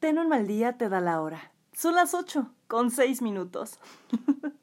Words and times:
Ten 0.00 0.18
un 0.18 0.28
mal 0.30 0.46
día 0.46 0.78
te 0.78 0.88
da 0.88 1.02
la 1.02 1.20
hora. 1.20 1.52
Son 1.74 1.94
las 1.94 2.14
8 2.14 2.50
con 2.66 2.90
6 2.90 3.22
minutos. 3.22 3.78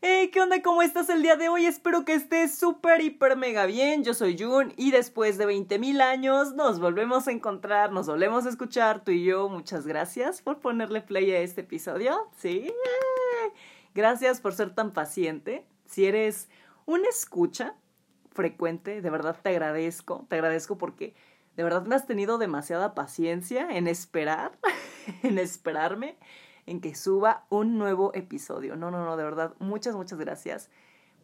Hey, 0.00 0.30
¿qué 0.32 0.40
onda? 0.40 0.62
¿Cómo 0.62 0.80
estás 0.82 1.08
el 1.08 1.22
día 1.22 1.34
de 1.34 1.48
hoy? 1.48 1.66
Espero 1.66 2.04
que 2.04 2.14
estés 2.14 2.56
súper, 2.56 3.00
hiper, 3.00 3.36
mega 3.36 3.66
bien. 3.66 4.04
Yo 4.04 4.14
soy 4.14 4.38
Jun 4.38 4.72
y 4.76 4.92
después 4.92 5.38
de 5.38 5.46
20.000 5.48 6.00
años 6.00 6.54
nos 6.54 6.78
volvemos 6.78 7.26
a 7.26 7.32
encontrar, 7.32 7.90
nos 7.90 8.06
volvemos 8.06 8.46
a 8.46 8.48
escuchar 8.48 9.02
tú 9.02 9.10
y 9.10 9.24
yo. 9.24 9.48
Muchas 9.48 9.88
gracias 9.88 10.40
por 10.40 10.60
ponerle 10.60 11.00
play 11.00 11.32
a 11.32 11.40
este 11.40 11.62
episodio. 11.62 12.30
Sí. 12.36 12.72
Gracias 13.92 14.40
por 14.40 14.54
ser 14.54 14.72
tan 14.72 14.92
paciente. 14.92 15.66
Si 15.84 16.06
eres 16.06 16.48
un 16.86 17.04
escucha 17.04 17.74
frecuente, 18.30 19.02
de 19.02 19.10
verdad 19.10 19.36
te 19.42 19.48
agradezco. 19.50 20.26
Te 20.28 20.36
agradezco 20.36 20.78
porque 20.78 21.16
de 21.58 21.64
verdad 21.64 21.84
me 21.86 21.96
has 21.96 22.06
tenido 22.06 22.38
demasiada 22.38 22.94
paciencia 22.94 23.68
en 23.68 23.88
esperar, 23.88 24.56
en 25.24 25.38
esperarme 25.38 26.16
en 26.66 26.80
que 26.80 26.94
suba 26.94 27.46
un 27.48 27.78
nuevo 27.78 28.14
episodio. 28.14 28.76
No, 28.76 28.92
no, 28.92 29.04
no, 29.04 29.16
de 29.16 29.24
verdad, 29.24 29.54
muchas, 29.58 29.96
muchas 29.96 30.20
gracias. 30.20 30.70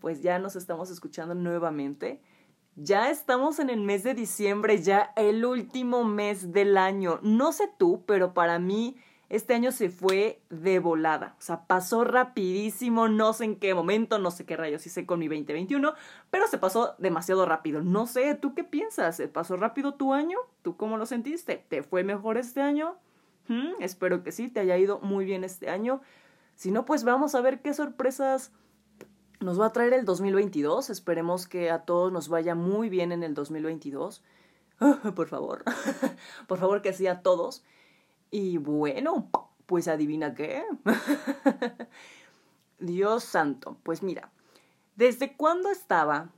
Pues 0.01 0.23
ya 0.23 0.41
nos 0.41 0.57
estamos 0.57 0.91
escuchando 0.91 1.37
nuevamente. 1.37 2.21
Ya 2.75 3.13
estamos 3.13 3.61
en 3.61 3.71
el 3.71 3.81
mes 3.83 4.03
de 4.03 4.15
diciembre, 4.15 4.83
ya 4.83 5.13
el 5.15 5.45
último 5.45 6.03
mes 6.03 6.51
del 6.51 6.79
año. 6.79 7.21
No 7.23 7.53
sé 7.53 7.71
tú, 7.79 8.03
pero 8.05 8.35
para 8.35 8.59
mí 8.59 8.97
este 9.35 9.55
año 9.55 9.73
se 9.73 9.91
fue 9.91 10.41
de 10.51 10.79
volada. 10.79 11.35
O 11.39 11.43
sea, 11.43 11.67
pasó 11.67 12.05
rapidísimo, 12.05 13.09
no 13.09 13.33
sé 13.33 13.45
en 13.45 13.57
qué 13.57 13.75
momento, 13.75 14.19
no 14.19 14.31
sé 14.31 14.45
qué 14.45 14.57
rayos 14.57 14.87
hice 14.87 15.07
con 15.07 15.19
mi 15.19 15.29
2021, 15.29 15.95
pero 16.31 16.47
se 16.47 16.59
pasó 16.59 16.95
demasiado 16.99 17.45
rápido. 17.47 17.83
No 17.83 18.07
sé, 18.07 18.35
¿tú 18.35 18.55
qué 18.55 18.65
piensas? 18.65 19.17
¿Se 19.17 19.29
pasó 19.29 19.57
rápido 19.57 19.95
tu 19.95 20.13
año? 20.13 20.39
¿Tú 20.63 20.77
cómo 20.77 20.97
lo 20.97 21.07
sentiste? 21.07 21.65
¿Te 21.69 21.83
fue 21.83 22.05
mejor 22.05 22.39
este 22.39 22.61
año? 22.61 22.97
¿Mm? 23.49 23.81
Espero 23.81 24.23
que 24.23 24.33
sí, 24.33 24.49
te 24.49 24.61
haya 24.61 24.77
ido 24.79 25.01
muy 25.01 25.25
bien 25.25 25.45
este 25.45 25.69
año. 25.69 26.01
Si 26.55 26.71
no, 26.71 26.85
pues 26.85 27.05
vamos 27.05 27.35
a 27.35 27.41
ver 27.41 27.61
qué 27.61 27.75
sorpresas 27.75 28.53
nos 29.41 29.61
va 29.61 29.67
a 29.67 29.73
traer 29.73 29.93
el 29.95 30.05
2022. 30.05 30.91
Esperemos 30.91 31.47
que 31.47 31.71
a 31.71 31.81
todos 31.81 32.13
nos 32.13 32.29
vaya 32.29 32.55
muy 32.55 32.89
bien 32.89 33.13
en 33.13 33.23
el 33.23 33.35
2022. 33.35 34.23
por 35.15 35.29
favor, 35.29 35.65
por 36.47 36.59
favor 36.59 36.83
que 36.83 36.93
sí 36.93 37.07
a 37.07 37.23
todos. 37.23 37.65
Y 38.35 38.57
bueno, 38.57 39.31
pues 39.65 39.87
adivina 39.87 40.35
qué. 40.35 40.65
Dios 42.81 43.23
santo, 43.23 43.77
pues 43.85 44.03
mira, 44.03 44.33
¿desde 44.97 45.37
cuándo 45.37 45.71
estaba 45.71 46.33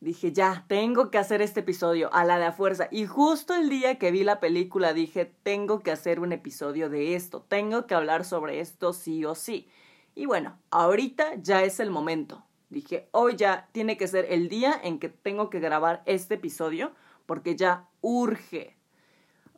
dije, 0.00 0.30
ya, 0.30 0.66
tengo 0.68 1.10
que 1.10 1.16
hacer 1.16 1.40
este 1.40 1.60
episodio 1.60 2.12
a 2.12 2.26
la 2.26 2.38
de 2.38 2.44
a 2.44 2.52
fuerza. 2.52 2.88
Y 2.90 3.06
justo 3.06 3.54
el 3.54 3.70
día 3.70 3.98
que 3.98 4.10
vi 4.10 4.24
la 4.24 4.40
película 4.40 4.92
dije, 4.92 5.24
tengo 5.42 5.80
que 5.80 5.90
hacer 5.90 6.20
un 6.20 6.32
episodio 6.32 6.90
de 6.90 7.14
esto, 7.14 7.42
tengo 7.48 7.86
que 7.86 7.94
hablar 7.94 8.26
sobre 8.26 8.60
esto 8.60 8.92
sí 8.92 9.24
o 9.24 9.34
sí. 9.34 9.70
Y 10.14 10.26
bueno, 10.26 10.58
ahorita 10.70 11.36
ya 11.36 11.62
es 11.62 11.80
el 11.80 11.90
momento. 11.90 12.44
Dije, 12.68 13.08
hoy 13.12 13.36
ya 13.36 13.70
tiene 13.72 13.96
que 13.96 14.06
ser 14.06 14.26
el 14.28 14.50
día 14.50 14.78
en 14.82 14.98
que 14.98 15.08
tengo 15.08 15.48
que 15.48 15.60
grabar 15.60 16.02
este 16.04 16.34
episodio 16.34 16.92
porque 17.24 17.56
ya 17.56 17.88
urge. 18.02 18.77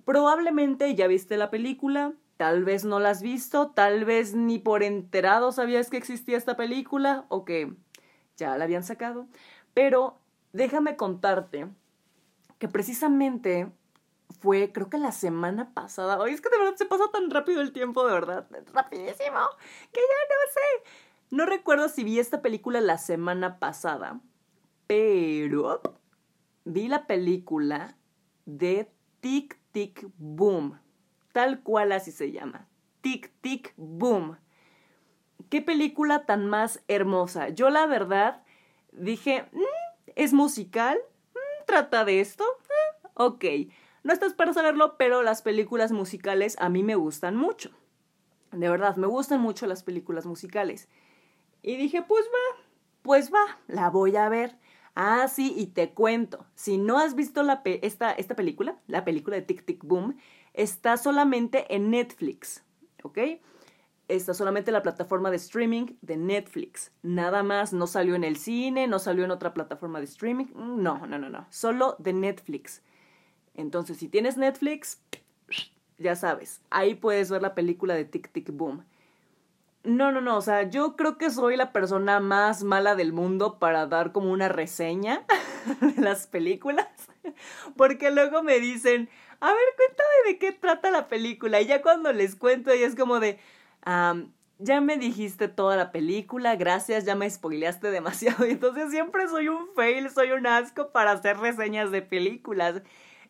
Probablemente 0.04 0.94
ya 0.94 1.06
viste 1.06 1.36
la 1.36 1.50
película, 1.50 2.12
tal 2.36 2.64
vez 2.64 2.84
no 2.84 3.00
la 3.00 3.10
has 3.10 3.22
visto, 3.22 3.70
tal 3.70 4.04
vez 4.04 4.34
ni 4.34 4.58
por 4.58 4.82
enterado 4.82 5.52
sabías 5.52 5.90
que 5.90 5.96
existía 5.96 6.36
esta 6.36 6.56
película 6.56 7.26
o 7.28 7.44
que 7.44 7.74
ya 8.36 8.56
la 8.56 8.64
habían 8.64 8.82
sacado, 8.82 9.26
pero 9.74 10.18
déjame 10.52 10.96
contarte 10.96 11.68
que 12.58 12.68
precisamente 12.68 13.70
fue, 14.40 14.72
creo 14.72 14.88
que 14.88 14.98
la 14.98 15.12
semana 15.12 15.74
pasada. 15.74 16.18
Oye, 16.18 16.34
es 16.34 16.40
que 16.40 16.50
de 16.50 16.58
verdad 16.58 16.76
se 16.76 16.86
pasa 16.86 17.04
tan 17.12 17.30
rápido 17.30 17.60
el 17.60 17.72
tiempo, 17.72 18.06
de 18.06 18.12
verdad. 18.12 18.46
Rapidísimo. 18.72 19.38
Que 19.92 20.00
ya 20.00 20.16
no 20.28 20.52
sé. 20.52 20.90
No 21.30 21.46
recuerdo 21.46 21.88
si 21.88 22.04
vi 22.04 22.18
esta 22.18 22.42
película 22.42 22.80
la 22.80 22.98
semana 22.98 23.58
pasada, 23.58 24.20
pero 24.86 25.80
vi 26.64 26.88
la 26.88 27.06
película 27.06 27.96
de 28.46 28.90
Tic 29.20 29.59
Tic 29.72 30.06
Boom. 30.18 30.78
Tal 31.32 31.62
cual 31.62 31.92
así 31.92 32.12
se 32.12 32.32
llama. 32.32 32.66
Tic 33.00 33.32
Tic 33.40 33.72
Boom. 33.76 34.38
Qué 35.48 35.62
película 35.62 36.26
tan 36.26 36.46
más 36.46 36.82
hermosa. 36.88 37.48
Yo 37.48 37.70
la 37.70 37.86
verdad 37.86 38.42
dije, 38.92 39.48
mm, 39.52 39.90
¿Es 40.16 40.32
musical? 40.32 40.98
Mm, 41.34 41.64
¿Trata 41.66 42.04
de 42.04 42.20
esto? 42.20 42.44
Mm, 42.44 43.06
ok. 43.14 43.44
No 44.02 44.12
estás 44.12 44.34
para 44.34 44.52
saberlo, 44.52 44.96
pero 44.96 45.22
las 45.22 45.42
películas 45.42 45.92
musicales 45.92 46.56
a 46.58 46.68
mí 46.68 46.82
me 46.82 46.94
gustan 46.94 47.36
mucho. 47.36 47.70
De 48.52 48.68
verdad, 48.68 48.96
me 48.96 49.06
gustan 49.06 49.40
mucho 49.40 49.66
las 49.66 49.82
películas 49.82 50.26
musicales. 50.26 50.88
Y 51.62 51.76
dije, 51.76 52.02
pues 52.02 52.24
va, 52.26 52.62
pues 53.02 53.32
va, 53.32 53.58
la 53.68 53.90
voy 53.90 54.16
a 54.16 54.28
ver. 54.28 54.58
Ah, 54.94 55.28
sí, 55.28 55.54
y 55.56 55.66
te 55.66 55.90
cuento, 55.90 56.46
si 56.54 56.78
no 56.78 56.98
has 56.98 57.14
visto 57.14 57.42
esta, 57.64 58.12
esta 58.12 58.36
película, 58.36 58.78
la 58.86 59.04
película 59.04 59.36
de 59.36 59.42
Tic 59.42 59.64
Tic 59.64 59.84
Boom, 59.84 60.16
está 60.52 60.96
solamente 60.96 61.74
en 61.74 61.90
Netflix, 61.90 62.64
¿ok? 63.02 63.18
está 64.16 64.34
solamente 64.34 64.72
la 64.72 64.82
plataforma 64.82 65.30
de 65.30 65.36
streaming 65.36 65.86
de 66.02 66.16
Netflix. 66.16 66.92
Nada 67.02 67.42
más, 67.42 67.72
no 67.72 67.86
salió 67.86 68.14
en 68.14 68.24
el 68.24 68.36
cine, 68.36 68.86
no 68.86 68.98
salió 68.98 69.24
en 69.24 69.30
otra 69.30 69.54
plataforma 69.54 69.98
de 69.98 70.06
streaming. 70.06 70.46
No, 70.54 71.06
no, 71.06 71.18
no, 71.18 71.30
no. 71.30 71.46
Solo 71.50 71.96
de 71.98 72.12
Netflix. 72.12 72.82
Entonces, 73.54 73.98
si 73.98 74.08
tienes 74.08 74.36
Netflix, 74.36 75.00
ya 75.98 76.16
sabes, 76.16 76.60
ahí 76.70 76.94
puedes 76.94 77.30
ver 77.30 77.42
la 77.42 77.54
película 77.54 77.94
de 77.94 78.04
Tic 78.04 78.32
Tic 78.32 78.50
Boom. 78.52 78.84
No, 79.82 80.12
no, 80.12 80.20
no, 80.20 80.36
o 80.36 80.42
sea, 80.42 80.64
yo 80.64 80.94
creo 80.94 81.16
que 81.16 81.30
soy 81.30 81.56
la 81.56 81.72
persona 81.72 82.20
más 82.20 82.62
mala 82.62 82.94
del 82.96 83.14
mundo 83.14 83.58
para 83.58 83.86
dar 83.86 84.12
como 84.12 84.30
una 84.30 84.48
reseña 84.48 85.24
de 85.80 86.02
las 86.02 86.26
películas, 86.26 86.86
porque 87.76 88.10
luego 88.10 88.42
me 88.42 88.60
dicen, 88.60 89.08
a 89.40 89.46
ver, 89.46 89.64
cuéntame 89.76 90.32
de 90.32 90.38
qué 90.38 90.52
trata 90.52 90.90
la 90.90 91.08
película, 91.08 91.62
y 91.62 91.66
ya 91.66 91.80
cuando 91.80 92.12
les 92.12 92.36
cuento, 92.36 92.74
y 92.74 92.82
es 92.82 92.94
como 92.94 93.20
de, 93.20 93.38
ya 94.58 94.82
me 94.82 94.98
dijiste 94.98 95.48
toda 95.48 95.76
la 95.76 95.90
película, 95.92 96.56
gracias, 96.56 97.06
ya 97.06 97.14
me 97.14 97.28
spoileaste 97.28 97.90
demasiado. 97.90 98.44
Entonces 98.44 98.90
siempre 98.90 99.28
soy 99.28 99.48
un 99.48 99.68
fail, 99.74 100.10
soy 100.10 100.32
un 100.32 100.46
asco 100.46 100.92
para 100.92 101.12
hacer 101.12 101.38
reseñas 101.38 101.90
de 101.90 102.02
películas. 102.02 102.82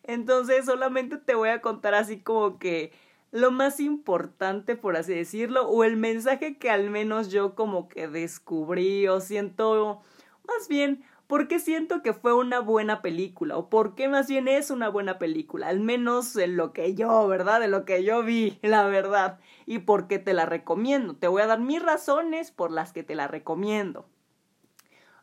Entonces 0.03 0.65
solamente 0.65 1.17
te 1.17 1.35
voy 1.35 1.49
a 1.49 1.61
contar 1.61 1.93
así 1.93 2.19
como 2.19 2.59
que 2.59 2.91
lo 3.31 3.51
más 3.51 3.79
importante, 3.79 4.75
por 4.75 4.97
así 4.97 5.13
decirlo, 5.13 5.67
o 5.67 5.83
el 5.83 5.97
mensaje 5.97 6.57
que 6.57 6.69
al 6.69 6.89
menos 6.89 7.31
yo 7.31 7.55
como 7.55 7.87
que 7.87 8.07
descubrí 8.07 9.07
o 9.07 9.21
siento, 9.21 10.01
más 10.47 10.67
bien, 10.67 11.03
¿por 11.27 11.47
qué 11.47 11.59
siento 11.59 12.01
que 12.01 12.13
fue 12.13 12.33
una 12.33 12.59
buena 12.59 13.01
película? 13.01 13.57
¿O 13.57 13.69
por 13.69 13.95
qué 13.95 14.09
más 14.09 14.27
bien 14.27 14.49
es 14.49 14.69
una 14.69 14.89
buena 14.89 15.17
película? 15.17 15.69
Al 15.69 15.79
menos 15.79 16.35
en 16.35 16.57
lo 16.57 16.73
que 16.73 16.93
yo, 16.93 17.25
¿verdad? 17.27 17.61
De 17.61 17.69
lo 17.69 17.85
que 17.85 18.03
yo 18.03 18.21
vi, 18.21 18.59
la 18.61 18.83
verdad. 18.83 19.39
Y 19.65 19.79
por 19.79 20.07
qué 20.07 20.19
te 20.19 20.33
la 20.33 20.45
recomiendo. 20.45 21.15
Te 21.15 21.29
voy 21.29 21.41
a 21.41 21.47
dar 21.47 21.61
mis 21.61 21.81
razones 21.81 22.51
por 22.51 22.71
las 22.71 22.91
que 22.91 23.03
te 23.03 23.15
la 23.15 23.29
recomiendo. 23.29 24.09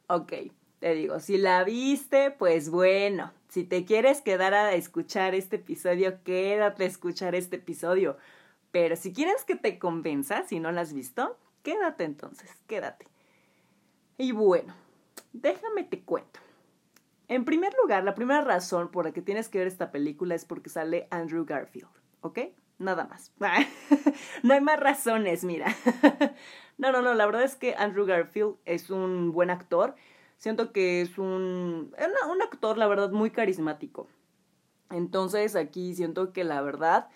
Ok, 0.07 0.33
te 0.81 0.95
digo, 0.95 1.21
si 1.21 1.39
la 1.39 1.65
viste, 1.65 2.31
pues 2.31 2.71
bueno. 2.71 3.33
Si 3.49 3.65
te 3.65 3.85
quieres 3.85 4.21
quedar 4.21 4.55
a 4.55 4.75
escuchar 4.75 5.35
este 5.35 5.57
episodio, 5.57 6.23
quédate 6.23 6.85
a 6.85 6.87
escuchar 6.87 7.35
este 7.35 7.57
episodio. 7.57 8.17
Pero 8.71 8.95
si 8.97 9.13
quieres 9.13 9.45
que 9.45 9.57
te 9.57 9.79
convenza, 9.79 10.45
si 10.45 10.61
no 10.61 10.71
la 10.71 10.83
has 10.83 10.93
visto, 10.93 11.37
quédate 11.63 12.05
entonces, 12.05 12.51
quédate. 12.67 13.07
Y 14.19 14.33
bueno, 14.33 14.75
déjame 15.33 15.85
te 15.85 16.01
cuento. 16.03 16.41
En 17.29 17.45
primer 17.45 17.73
lugar, 17.83 18.05
la 18.05 18.15
primera 18.15 18.43
razón 18.43 18.91
por 18.91 19.05
la 19.07 19.13
que 19.13 19.23
tienes 19.23 19.49
que 19.49 19.59
ver 19.59 19.67
esta 19.67 19.91
película 19.91 20.35
es 20.35 20.45
porque 20.45 20.71
sale 20.71 21.09
Andrew 21.11 21.45
Garfield, 21.45 21.91
¿ok? 22.21 22.39
Nada 22.79 23.07
más. 23.07 23.33
no 24.43 24.55
hay 24.55 24.61
más 24.61 24.79
razones, 24.79 25.45
mira. 25.45 25.75
no, 26.79 26.93
no, 26.93 27.03
no, 27.03 27.15
la 27.15 27.27
verdad 27.27 27.43
es 27.43 27.57
que 27.57 27.75
Andrew 27.75 28.07
Garfield 28.07 28.57
es 28.65 28.91
un 28.91 29.33
buen 29.33 29.51
actor. 29.51 29.95
Siento 30.39 30.73
que 30.73 31.03
es 31.03 31.19
un, 31.19 31.93
un 32.31 32.43
actor, 32.43 32.79
la 32.79 32.87
verdad, 32.87 33.11
muy 33.11 33.31
carismático. 33.31 34.09
Entonces 34.91 35.57
aquí 35.57 35.95
siento 35.95 36.33
que 36.33 36.45
la 36.45 36.63
verdad 36.63 37.09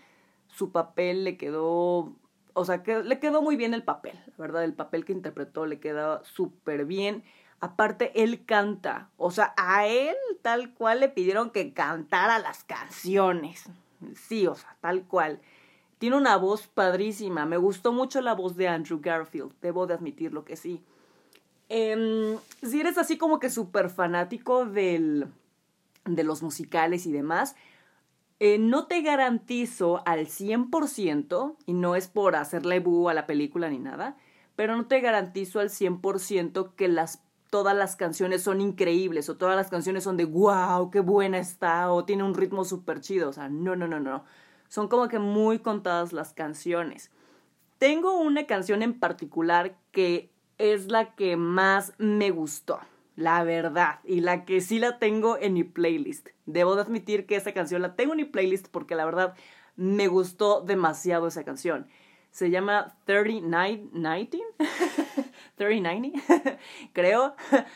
su 0.49 0.73
papel 0.73 1.25
le 1.25 1.39
quedó, 1.39 2.15
o 2.53 2.65
sea, 2.65 2.83
que 2.83 3.03
le 3.03 3.19
quedó 3.21 3.41
muy 3.41 3.57
bien 3.57 3.73
el 3.73 3.85
papel, 3.85 4.19
la 4.27 4.35
verdad, 4.37 4.65
el 4.65 4.75
papel 4.75 5.05
que 5.05 5.13
interpretó 5.13 5.67
le 5.67 5.81
quedó 5.81 6.23
súper 6.25 6.85
bien. 6.85 7.25
Aparte, 7.61 8.11
él 8.21 8.45
canta. 8.45 9.11
O 9.17 9.31
sea, 9.31 9.55
a 9.57 9.87
él 9.87 10.17
tal 10.43 10.75
cual 10.75 10.99
le 10.99 11.09
pidieron 11.09 11.51
que 11.51 11.73
cantara 11.73 12.41
las 12.41 12.65
canciones. 12.65 13.71
Sí, 14.17 14.49
o 14.49 14.57
sea, 14.57 14.77
tal 14.81 15.05
cual. 15.07 15.41
Tiene 15.99 16.17
una 16.17 16.37
voz 16.37 16.67
padrísima. 16.67 17.47
Me 17.47 17.57
gustó 17.57 17.93
mucho 17.93 18.21
la 18.21 18.35
voz 18.35 18.57
de 18.57 18.67
Andrew 18.67 18.99
Garfield. 19.01 19.53
Debo 19.61 19.87
de 19.87 19.95
admitirlo 19.95 20.45
que 20.45 20.57
sí. 20.57 20.83
Em, 21.75 22.37
si 22.63 22.81
eres 22.81 22.99
así 22.99 23.17
como 23.17 23.39
que 23.39 23.49
súper 23.49 23.89
fanático 23.89 24.67
del, 24.67 25.29
de 26.05 26.23
los 26.23 26.43
musicales 26.43 27.07
y 27.07 27.13
demás, 27.13 27.57
eh, 28.41 28.59
no 28.59 28.87
te 28.87 29.01
garantizo 29.01 30.03
al 30.05 30.27
100%, 30.27 31.57
y 31.65 31.73
no 31.73 31.97
es 31.97 32.09
por 32.09 32.37
hacerle 32.37 32.81
bu 32.81 33.09
a 33.09 33.15
la 33.15 33.27
película 33.27 33.71
ni 33.71 33.79
nada, 33.79 34.19
pero 34.55 34.77
no 34.77 34.85
te 34.85 35.01
garantizo 35.01 35.61
al 35.61 35.71
100% 35.71 36.75
que 36.77 36.89
las, 36.89 37.23
todas 37.49 37.75
las 37.75 37.97
canciones 37.97 38.43
son 38.43 38.61
increíbles 38.61 39.31
o 39.31 39.39
todas 39.39 39.57
las 39.57 39.71
canciones 39.71 40.05
son 40.05 40.19
de 40.19 40.27
wow, 40.27 40.91
qué 40.91 41.01
buena 41.01 41.39
está 41.39 41.91
o 41.91 42.05
tiene 42.05 42.23
un 42.23 42.35
ritmo 42.35 42.67
súper 42.67 43.01
chido. 43.01 43.31
O 43.31 43.33
sea, 43.33 43.49
no, 43.49 43.77
no, 43.77 43.89
no, 43.89 43.99
no. 43.99 44.25
Son 44.69 44.89
como 44.89 45.09
que 45.09 45.19
muy 45.19 45.59
contadas 45.61 46.13
las 46.13 46.35
canciones. 46.35 47.11
Tengo 47.79 48.19
una 48.19 48.45
canción 48.47 48.83
en 48.83 49.01
particular 49.01 49.75
que 49.91 50.32
es 50.63 50.87
la 50.87 51.15
que 51.15 51.37
más 51.37 51.93
me 51.99 52.31
gustó 52.31 52.81
la 53.17 53.45
verdad, 53.45 54.01
y 54.05 54.21
la 54.21 54.45
que 54.45 54.61
sí 54.61 54.79
la 54.79 54.99
tengo 54.99 55.37
en 55.39 55.55
mi 55.55 55.65
playlist. 55.65 56.29
Debo 56.47 56.75
de 56.77 56.83
admitir 56.83 57.27
que 57.27 57.37
esa 57.37 57.53
canción 57.53 57.83
la 57.83 57.95
tengo 57.95 58.13
en 58.13 58.19
mi 58.19 58.25
playlist 58.25 58.69
porque 58.69 58.95
la 58.95 59.05
verdad 59.05 59.35
me 59.77 60.09
gustó 60.09 60.61
demasiado 60.61 61.27
esa 61.27 61.45
canción. 61.45 61.89
Se 62.31 62.51
llama 62.51 62.97
3090, 63.05 63.91
3090, 65.57 66.59
creo. 66.93 67.35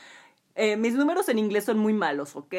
Eh, 0.59 0.79
mis 0.79 0.95
números 0.95 1.29
en 1.29 1.39
inglés 1.39 1.65
son 1.65 1.77
muy 1.79 1.93
malos, 1.93 2.35
¿ok? 2.35 2.55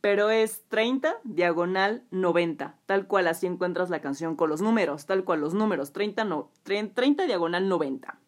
Pero 0.00 0.30
es 0.30 0.64
30 0.66 1.14
diagonal 1.22 2.02
90, 2.10 2.74
tal 2.86 3.06
cual 3.06 3.28
así 3.28 3.46
encuentras 3.46 3.88
la 3.88 4.00
canción 4.00 4.34
con 4.34 4.50
los 4.50 4.60
números, 4.60 5.06
tal 5.06 5.22
cual 5.22 5.40
los 5.40 5.54
números, 5.54 5.92
30, 5.92 6.24
no, 6.24 6.50
30 6.64 7.26
diagonal 7.26 7.68
90. 7.68 8.18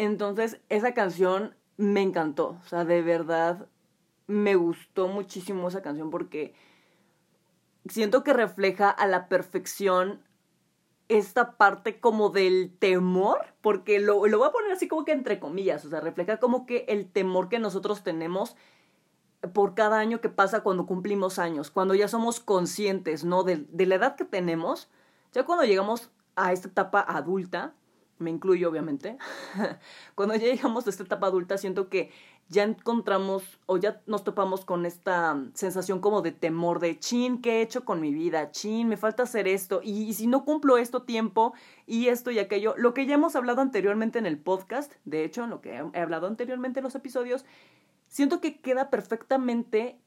Entonces, 0.00 0.62
esa 0.70 0.94
canción 0.94 1.54
me 1.76 2.00
encantó. 2.00 2.58
O 2.64 2.66
sea, 2.66 2.86
de 2.86 3.02
verdad 3.02 3.66
me 4.26 4.54
gustó 4.54 5.08
muchísimo 5.08 5.68
esa 5.68 5.82
canción 5.82 6.08
porque 6.08 6.54
siento 7.86 8.24
que 8.24 8.32
refleja 8.32 8.88
a 8.88 9.06
la 9.06 9.28
perfección 9.28 10.22
esta 11.08 11.58
parte 11.58 12.00
como 12.00 12.30
del 12.30 12.74
temor, 12.78 13.40
porque 13.60 14.00
lo, 14.00 14.26
lo 14.26 14.38
voy 14.38 14.48
a 14.48 14.52
poner 14.52 14.72
así 14.72 14.88
como 14.88 15.04
que 15.04 15.12
entre 15.12 15.38
comillas, 15.38 15.84
o 15.84 15.90
sea, 15.90 16.00
refleja 16.00 16.38
como 16.38 16.64
que 16.64 16.86
el 16.88 17.06
temor 17.06 17.50
que 17.50 17.58
nosotros 17.58 18.02
tenemos 18.02 18.56
por 19.52 19.74
cada 19.74 19.98
año 19.98 20.22
que 20.22 20.30
pasa 20.30 20.62
cuando 20.62 20.86
cumplimos 20.86 21.38
años, 21.38 21.70
cuando 21.70 21.94
ya 21.94 22.08
somos 22.08 22.40
conscientes, 22.40 23.22
¿no? 23.22 23.42
De, 23.42 23.66
de 23.68 23.84
la 23.84 23.96
edad 23.96 24.16
que 24.16 24.24
tenemos, 24.24 24.88
ya 25.32 25.44
cuando 25.44 25.66
llegamos 25.66 26.10
a 26.36 26.54
esta 26.54 26.68
etapa 26.68 27.04
adulta, 27.06 27.74
me 28.20 28.30
incluyo 28.30 28.68
obviamente, 28.68 29.18
cuando 30.14 30.34
ya 30.34 30.46
llegamos 30.46 30.86
a 30.86 30.90
esta 30.90 31.02
etapa 31.02 31.26
adulta 31.26 31.58
siento 31.58 31.88
que 31.88 32.10
ya 32.48 32.64
encontramos 32.64 33.60
o 33.66 33.76
ya 33.76 34.02
nos 34.06 34.24
topamos 34.24 34.64
con 34.64 34.84
esta 34.84 35.40
sensación 35.54 36.00
como 36.00 36.20
de 36.20 36.32
temor 36.32 36.80
de 36.80 36.98
chin, 36.98 37.40
¿qué 37.40 37.58
he 37.58 37.62
hecho 37.62 37.84
con 37.84 38.00
mi 38.00 38.12
vida? 38.12 38.50
Chin, 38.50 38.88
me 38.88 38.96
falta 38.96 39.22
hacer 39.22 39.46
esto 39.46 39.80
y, 39.84 40.12
si 40.14 40.26
no 40.26 40.44
cumplo 40.44 40.76
esto 40.76 41.02
tiempo 41.02 41.54
y 41.86 42.08
esto 42.08 42.32
y 42.32 42.40
aquello, 42.40 42.74
lo 42.76 42.92
que 42.92 43.06
ya 43.06 43.14
hemos 43.14 43.36
hablado 43.36 43.60
anteriormente 43.60 44.18
en 44.18 44.26
el 44.26 44.38
podcast, 44.38 44.92
de 45.04 45.24
hecho, 45.24 45.44
en 45.44 45.50
lo 45.50 45.60
que 45.60 45.80
he 45.94 46.00
hablado 46.00 46.26
anteriormente 46.26 46.80
en 46.80 46.84
los 46.84 46.96
episodios, 46.96 47.44
siento 48.08 48.40
que 48.40 48.60
queda 48.60 48.90
perfectamente 48.90 50.00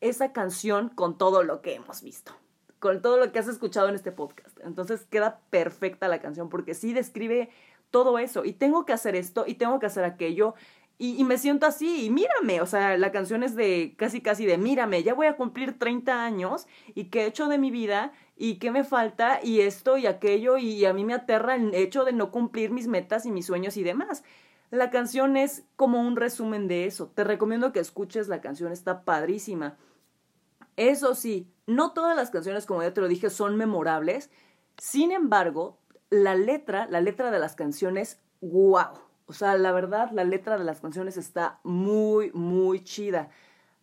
esa 0.00 0.32
canción 0.32 0.88
con 0.88 1.16
todo 1.16 1.44
lo 1.44 1.62
que 1.62 1.74
hemos 1.74 2.02
visto 2.02 2.32
con 2.78 3.02
todo 3.02 3.18
lo 3.18 3.32
que 3.32 3.38
has 3.38 3.48
escuchado 3.48 3.88
en 3.88 3.94
este 3.94 4.12
podcast. 4.12 4.58
Entonces 4.64 5.04
queda 5.04 5.40
perfecta 5.50 6.08
la 6.08 6.20
canción 6.20 6.48
porque 6.48 6.74
sí 6.74 6.92
describe 6.92 7.50
todo 7.90 8.18
eso 8.18 8.44
y 8.44 8.52
tengo 8.52 8.84
que 8.84 8.92
hacer 8.92 9.16
esto 9.16 9.44
y 9.46 9.54
tengo 9.54 9.78
que 9.78 9.86
hacer 9.86 10.04
aquello 10.04 10.54
y, 11.00 11.22
me 11.22 11.38
siento 11.38 11.64
así 11.64 12.06
y 12.06 12.10
mírame, 12.10 12.60
o 12.60 12.66
sea, 12.66 12.96
la 12.98 13.12
canción 13.12 13.44
es 13.44 13.54
de 13.54 13.94
casi 13.96 14.20
casi 14.20 14.46
de 14.46 14.58
mírame, 14.58 15.04
ya 15.04 15.14
voy 15.14 15.28
a 15.28 15.36
cumplir 15.36 15.78
30 15.78 16.24
años 16.24 16.66
y 16.92 17.04
qué 17.04 17.22
he 17.22 17.26
hecho 17.26 17.46
de 17.46 17.56
mi 17.56 17.70
vida 17.70 18.10
y 18.36 18.56
qué 18.56 18.72
me 18.72 18.82
falta 18.82 19.38
y 19.40 19.60
esto 19.60 19.96
y 19.96 20.06
aquello 20.06 20.58
y 20.58 20.84
a 20.86 20.92
mí 20.92 21.04
me 21.04 21.14
aterra 21.14 21.54
el 21.54 21.72
hecho 21.72 22.04
de 22.04 22.12
no 22.12 22.32
cumplir 22.32 22.72
mis 22.72 22.88
metas 22.88 23.26
y 23.26 23.30
mis 23.30 23.46
sueños 23.46 23.76
y 23.76 23.84
demás. 23.84 24.24
La 24.72 24.90
canción 24.90 25.36
es 25.36 25.64
como 25.76 26.00
un 26.00 26.16
resumen 26.16 26.66
de 26.66 26.86
eso. 26.86 27.06
Te 27.14 27.22
recomiendo 27.22 27.72
que 27.72 27.78
escuches 27.78 28.26
la 28.26 28.40
canción, 28.40 28.72
está 28.72 29.04
padrísima. 29.04 29.76
Eso 30.78 31.16
sí, 31.16 31.52
no 31.66 31.92
todas 31.92 32.16
las 32.16 32.30
canciones, 32.30 32.64
como 32.64 32.84
ya 32.84 32.94
te 32.94 33.00
lo 33.00 33.08
dije, 33.08 33.30
son 33.30 33.56
memorables. 33.56 34.30
Sin 34.76 35.10
embargo, 35.10 35.76
la 36.08 36.36
letra, 36.36 36.86
la 36.88 37.00
letra 37.00 37.32
de 37.32 37.40
las 37.40 37.56
canciones, 37.56 38.20
wow. 38.40 38.92
O 39.26 39.32
sea, 39.32 39.58
la 39.58 39.72
verdad, 39.72 40.12
la 40.12 40.22
letra 40.22 40.56
de 40.56 40.62
las 40.62 40.80
canciones 40.80 41.16
está 41.16 41.58
muy, 41.64 42.30
muy 42.30 42.84
chida. 42.84 43.28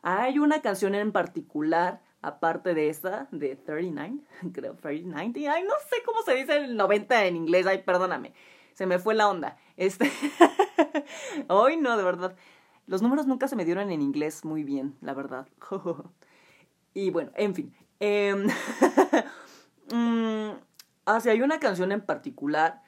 Hay 0.03 0.39
una 0.39 0.61
canción 0.61 0.95
en 0.95 1.11
particular, 1.11 2.01
aparte 2.21 2.73
de 2.73 2.87
esta, 2.87 3.27
de 3.29 3.57
39, 3.57 4.21
creo, 4.53 4.75
39, 4.75 5.49
ay, 5.53 5.63
no 5.63 5.73
sé 5.89 5.97
cómo 6.05 6.21
se 6.21 6.33
dice 6.35 6.55
el 6.55 6.77
90 6.77 7.25
en 7.25 7.35
inglés, 7.35 7.67
ay, 7.67 7.79
perdóname, 7.79 8.33
se 8.73 8.85
me 8.85 8.99
fue 8.99 9.15
la 9.15 9.27
onda. 9.27 9.57
Este, 9.75 10.09
hoy 11.49 11.75
no, 11.75 11.97
de 11.97 12.03
verdad. 12.05 12.37
Los 12.87 13.01
números 13.01 13.27
nunca 13.27 13.49
se 13.49 13.57
me 13.57 13.65
dieron 13.65 13.91
en 13.91 14.01
inglés 14.01 14.45
muy 14.45 14.63
bien, 14.63 14.95
la 15.01 15.13
verdad. 15.13 15.45
Y 16.95 17.11
bueno, 17.11 17.31
en 17.35 17.53
fin. 17.53 17.73
Eh, 19.91 21.29
hay 21.29 21.41
una 21.43 21.59
canción 21.59 21.91
en 21.91 22.01
particular 22.01 22.81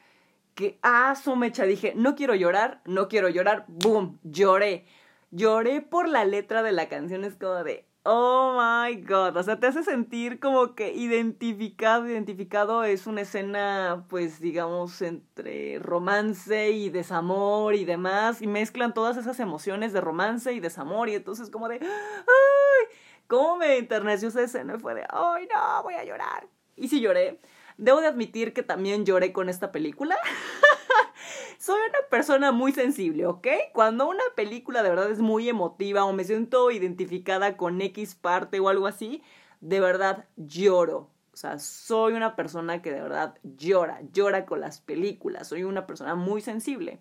que, 0.55 0.79
ah, 0.81 1.13
su 1.15 1.35
mecha, 1.35 1.65
dije, 1.65 1.93
no 1.95 2.15
quiero 2.15 2.33
llorar, 2.33 2.81
no 2.85 3.07
quiero 3.07 3.29
llorar, 3.29 3.65
boom, 3.67 4.19
lloré. 4.23 4.87
Lloré 5.29 5.81
por 5.81 6.09
la 6.09 6.25
letra 6.25 6.63
de 6.63 6.71
la 6.71 6.89
canción, 6.89 7.23
es 7.23 7.35
como 7.35 7.63
de, 7.63 7.85
oh 8.03 8.57
my 8.57 8.95
god, 9.03 9.37
o 9.37 9.43
sea, 9.43 9.59
te 9.59 9.67
hace 9.67 9.83
sentir 9.83 10.39
como 10.39 10.73
que 10.73 10.93
identificado, 10.93 12.07
identificado 12.07 12.83
es 12.85 13.05
una 13.05 13.21
escena, 13.21 14.05
pues 14.09 14.39
digamos, 14.39 15.01
entre 15.03 15.77
romance 15.79 16.71
y 16.71 16.89
desamor 16.89 17.75
y 17.75 17.85
demás, 17.85 18.41
y 18.41 18.47
mezclan 18.47 18.95
todas 18.95 19.17
esas 19.17 19.39
emociones 19.39 19.93
de 19.93 20.01
romance 20.01 20.53
y 20.53 20.59
desamor, 20.59 21.09
y 21.09 21.15
entonces 21.15 21.51
como 21.51 21.67
de, 21.67 21.79
ay, 21.81 22.87
¿Cómo 23.27 23.57
me 23.57 23.77
enterneció 23.77 24.29
esa 24.29 24.41
escena? 24.41 24.79
Fue 24.79 24.95
de, 24.95 25.05
¡ay, 25.09 25.47
no! 25.53 25.83
Voy 25.83 25.95
a 25.95 26.03
llorar. 26.03 26.47
Y 26.75 26.87
sí 26.87 27.01
lloré. 27.01 27.39
Debo 27.77 28.01
de 28.01 28.07
admitir 28.07 28.53
que 28.53 28.63
también 28.63 29.05
lloré 29.05 29.33
con 29.33 29.49
esta 29.49 29.71
película. 29.71 30.15
Soy 31.59 31.79
una 31.89 32.09
persona 32.09 32.51
muy 32.51 32.71
sensible, 32.71 33.25
¿ok? 33.25 33.47
Cuando 33.73 34.07
una 34.07 34.23
película 34.35 34.83
de 34.83 34.89
verdad 34.89 35.11
es 35.11 35.19
muy 35.19 35.49
emotiva 35.49 36.05
o 36.05 36.13
me 36.13 36.23
siento 36.23 36.71
identificada 36.71 37.57
con 37.57 37.81
X 37.81 38.15
parte 38.15 38.59
o 38.59 38.69
algo 38.69 38.87
así, 38.87 39.21
de 39.59 39.79
verdad 39.79 40.25
lloro. 40.37 41.09
O 41.33 41.37
sea, 41.37 41.59
soy 41.59 42.13
una 42.13 42.35
persona 42.35 42.81
que 42.81 42.91
de 42.91 43.01
verdad 43.01 43.35
llora, 43.43 44.01
llora 44.11 44.45
con 44.45 44.59
las 44.59 44.81
películas. 44.81 45.47
Soy 45.47 45.63
una 45.63 45.85
persona 45.85 46.15
muy 46.15 46.41
sensible. 46.41 46.99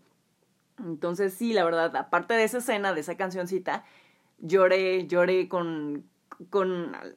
Entonces 0.78 1.32
sí, 1.32 1.52
la 1.54 1.64
verdad, 1.64 1.94
aparte 1.96 2.34
de 2.34 2.44
esa 2.44 2.58
escena, 2.58 2.92
de 2.92 3.00
esa 3.00 3.16
cancioncita, 3.16 3.84
lloré, 4.38 5.06
lloré 5.06 5.48
con, 5.48 6.04
con 6.50 6.70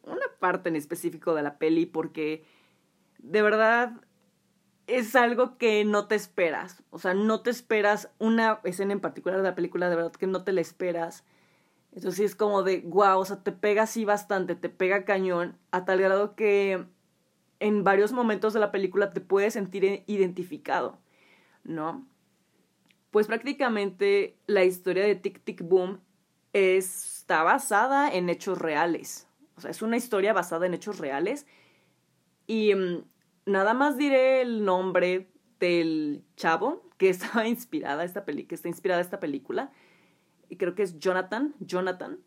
una 0.04 0.26
parte 0.40 0.70
en 0.70 0.76
específico 0.76 1.34
de 1.34 1.44
la 1.44 1.58
peli 1.58 1.86
porque 1.86 2.44
de 3.20 3.42
verdad 3.42 3.94
es 4.88 5.16
algo 5.16 5.58
que 5.58 5.86
no 5.86 6.08
te 6.08 6.16
esperas. 6.16 6.84
O 6.90 6.98
sea, 6.98 7.14
no 7.14 7.42
te 7.42 7.52
esperas 7.52 8.10
una 8.18 8.60
escena 8.64 8.94
en 8.94 9.00
particular 9.00 9.38
de 9.38 9.44
la 9.44 9.56
película, 9.56 9.90
de 9.90 9.96
verdad 9.96 10.12
que 10.12 10.28
no 10.28 10.44
te 10.44 10.52
la 10.52 10.62
esperas. 10.62 11.24
Entonces 11.92 12.22
es 12.22 12.36
como 12.36 12.64
de, 12.64 12.82
wow, 12.82 13.20
o 13.20 13.26
sea, 13.26 13.44
te 13.44 13.52
pega 13.52 13.84
así 13.84 14.06
bastante, 14.06 14.56
te 14.56 14.70
pega 14.70 15.06
cañón, 15.06 15.58
a 15.72 15.86
tal 15.86 16.02
grado 16.02 16.36
que 16.36 16.86
en 17.60 17.84
varios 17.84 18.14
momentos 18.14 18.54
de 18.54 18.60
la 18.60 18.72
película 18.72 19.12
te 19.12 19.22
puedes 19.22 19.54
sentir 19.54 20.04
identificado, 20.08 21.00
¿no? 21.64 22.08
Pues 23.12 23.28
prácticamente 23.28 24.38
la 24.46 24.64
historia 24.64 25.04
de 25.04 25.16
Tic 25.16 25.44
Tic 25.44 25.62
Boom 25.64 26.00
está 26.54 27.44
basada 27.44 28.14
en 28.14 28.30
hechos 28.30 28.58
reales. 28.58 29.28
O 29.56 29.62
sea, 29.62 29.72
es 29.72 29.82
una 29.82 29.98
historia 29.98 30.34
basada 30.34 30.66
en 30.66 30.74
hechos 30.74 31.00
reales. 31.00 31.46
Y 32.48 32.74
mm, 32.74 33.04
nada 33.46 33.74
más 33.74 33.98
diré 33.98 34.42
el 34.42 34.64
nombre 34.66 35.30
del 35.60 36.24
chavo 36.36 36.84
que 36.98 37.10
estaba 37.10 37.48
inspirada 37.48 38.04
esta 38.04 38.26
peli 38.26 38.46
que 38.46 38.56
está 38.56 38.68
inspirada 38.68 39.02
esta 39.02 39.20
película. 39.20 39.72
Y 40.50 40.58
creo 40.58 40.74
que 40.76 40.84
es 40.84 40.98
Jonathan, 40.98 41.54
Jonathan, 41.60 42.20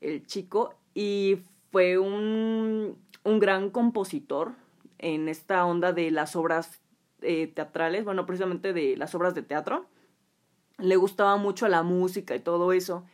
el 0.00 0.26
chico. 0.26 0.74
Y 0.94 1.40
fue 1.72 1.98
un, 1.98 2.96
un 3.24 3.38
gran 3.38 3.70
compositor 3.70 4.54
en 4.98 5.28
esta 5.28 5.66
onda 5.66 5.92
de 5.92 6.10
las 6.10 6.36
obras 6.36 6.80
eh, 7.22 7.48
teatrales, 7.48 8.04
bueno, 8.04 8.26
precisamente 8.26 8.72
de 8.72 8.96
las 8.96 9.14
obras 9.14 9.34
de 9.34 9.42
teatro. 9.42 9.86
Le 10.78 10.96
gustaba 10.96 11.36
mucho 11.36 11.68
la 11.68 11.82
música 11.82 12.34
y 12.34 12.40
todo 12.40 12.72
eso. 12.72 13.04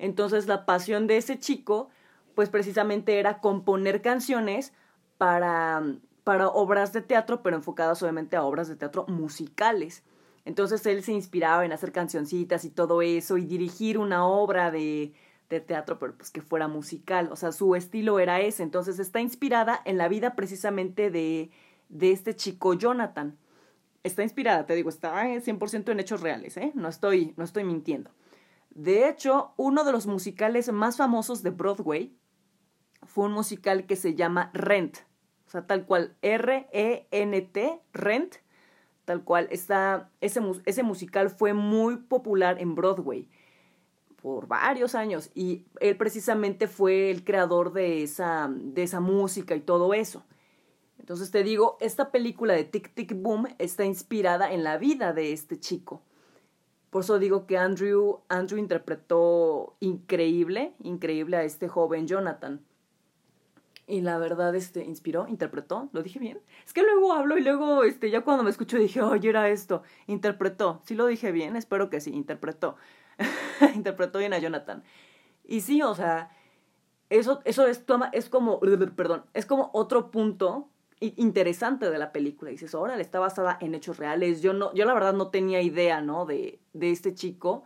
Entonces 0.00 0.46
la 0.46 0.64
pasión 0.64 1.06
de 1.06 1.18
ese 1.18 1.38
chico, 1.38 1.90
pues 2.34 2.48
precisamente 2.48 3.18
era 3.18 3.40
componer 3.40 4.00
canciones 4.00 4.72
para, 5.18 5.82
para 6.24 6.48
obras 6.48 6.94
de 6.94 7.02
teatro, 7.02 7.42
pero 7.42 7.56
enfocadas 7.56 8.02
obviamente 8.02 8.34
a 8.34 8.42
obras 8.42 8.66
de 8.66 8.76
teatro 8.76 9.04
musicales. 9.08 10.02
Entonces 10.46 10.86
él 10.86 11.04
se 11.04 11.12
inspiraba 11.12 11.66
en 11.66 11.72
hacer 11.72 11.92
cancioncitas 11.92 12.64
y 12.64 12.70
todo 12.70 13.02
eso 13.02 13.36
y 13.36 13.44
dirigir 13.44 13.98
una 13.98 14.26
obra 14.26 14.70
de, 14.70 15.12
de 15.50 15.60
teatro, 15.60 15.98
pero 15.98 16.16
pues 16.16 16.30
que 16.30 16.40
fuera 16.40 16.66
musical, 16.66 17.28
o 17.30 17.36
sea, 17.36 17.52
su 17.52 17.74
estilo 17.74 18.18
era 18.18 18.40
ese, 18.40 18.62
entonces 18.62 18.98
está 18.98 19.20
inspirada 19.20 19.82
en 19.84 19.98
la 19.98 20.08
vida 20.08 20.34
precisamente 20.34 21.10
de, 21.10 21.50
de 21.90 22.12
este 22.12 22.34
chico 22.34 22.72
Jonathan. 22.72 23.36
Está 24.02 24.22
inspirada, 24.22 24.64
te 24.64 24.74
digo, 24.74 24.88
está 24.88 25.22
100% 25.26 25.90
en 25.90 26.00
hechos 26.00 26.22
reales, 26.22 26.56
¿eh? 26.56 26.72
No 26.74 26.88
estoy, 26.88 27.34
no 27.36 27.44
estoy 27.44 27.64
mintiendo. 27.64 28.10
De 28.80 29.10
hecho, 29.10 29.52
uno 29.58 29.84
de 29.84 29.92
los 29.92 30.06
musicales 30.06 30.72
más 30.72 30.96
famosos 30.96 31.42
de 31.42 31.50
Broadway 31.50 32.16
fue 33.02 33.26
un 33.26 33.32
musical 33.32 33.84
que 33.84 33.94
se 33.94 34.14
llama 34.14 34.50
Rent, 34.54 34.96
o 35.46 35.50
sea, 35.50 35.66
tal 35.66 35.84
cual, 35.84 36.16
R-E-N-T, 36.22 37.82
Rent, 37.92 38.36
tal 39.04 39.22
cual. 39.22 39.48
Está, 39.50 40.10
ese, 40.22 40.82
musical 40.82 41.28
fue 41.28 41.52
muy 41.52 41.98
popular 41.98 42.58
en 42.58 42.74
Broadway 42.74 43.28
por 44.22 44.46
varios 44.46 44.94
años 44.94 45.30
y 45.34 45.66
él 45.80 45.98
precisamente 45.98 46.66
fue 46.66 47.10
el 47.10 47.22
creador 47.22 47.74
de 47.74 48.02
esa, 48.02 48.48
de 48.50 48.82
esa 48.82 49.00
música 49.00 49.54
y 49.54 49.60
todo 49.60 49.92
eso. 49.92 50.24
Entonces 50.98 51.30
te 51.30 51.42
digo, 51.42 51.76
esta 51.80 52.10
película 52.10 52.54
de 52.54 52.64
Tic 52.64 52.94
Tic 52.94 53.12
Boom 53.14 53.46
está 53.58 53.84
inspirada 53.84 54.50
en 54.54 54.64
la 54.64 54.78
vida 54.78 55.12
de 55.12 55.34
este 55.34 55.60
chico. 55.60 56.02
Por 56.90 57.04
eso 57.04 57.18
digo 57.18 57.46
que 57.46 57.56
Andrew, 57.56 58.20
Andrew 58.28 58.58
interpretó 58.58 59.76
increíble, 59.80 60.74
increíble 60.82 61.36
a 61.36 61.44
este 61.44 61.68
joven 61.68 62.08
Jonathan. 62.08 62.60
Y 63.86 64.02
la 64.02 64.18
verdad, 64.18 64.54
este, 64.54 64.84
inspiró, 64.84 65.26
interpretó, 65.26 65.88
¿lo 65.92 66.02
dije 66.02 66.20
bien? 66.20 66.40
Es 66.64 66.72
que 66.72 66.82
luego 66.82 67.12
hablo 67.12 67.38
y 67.38 67.42
luego, 67.42 67.82
este, 67.82 68.10
ya 68.10 68.22
cuando 68.22 68.44
me 68.44 68.50
escucho 68.50 68.78
dije, 68.78 69.02
oye, 69.02 69.28
era 69.28 69.48
esto. 69.48 69.82
Interpretó, 70.06 70.80
sí 70.84 70.94
lo 70.94 71.06
dije 71.06 71.32
bien, 71.32 71.56
espero 71.56 71.90
que 71.90 72.00
sí, 72.00 72.12
interpretó. 72.12 72.76
interpretó 73.74 74.18
bien 74.20 74.32
a 74.32 74.38
Jonathan. 74.38 74.84
Y 75.44 75.62
sí, 75.62 75.82
o 75.82 75.94
sea, 75.94 76.30
eso, 77.08 77.40
eso 77.44 77.66
es, 77.66 77.84
es 78.12 78.28
como, 78.28 78.60
perdón, 78.94 79.24
es 79.34 79.46
como 79.46 79.70
otro 79.72 80.12
punto 80.12 80.69
interesante 81.00 81.90
de 81.90 81.98
la 81.98 82.12
película. 82.12 82.50
Dices, 82.50 82.74
órale, 82.74 83.02
está 83.02 83.18
basada 83.18 83.58
en 83.60 83.74
hechos 83.74 83.98
reales. 83.98 84.42
Yo 84.42 84.52
no, 84.52 84.72
yo 84.74 84.84
la 84.84 84.94
verdad 84.94 85.14
no 85.14 85.28
tenía 85.28 85.62
idea, 85.62 86.00
¿no? 86.00 86.26
De, 86.26 86.60
de 86.72 86.90
este 86.90 87.14
chico, 87.14 87.64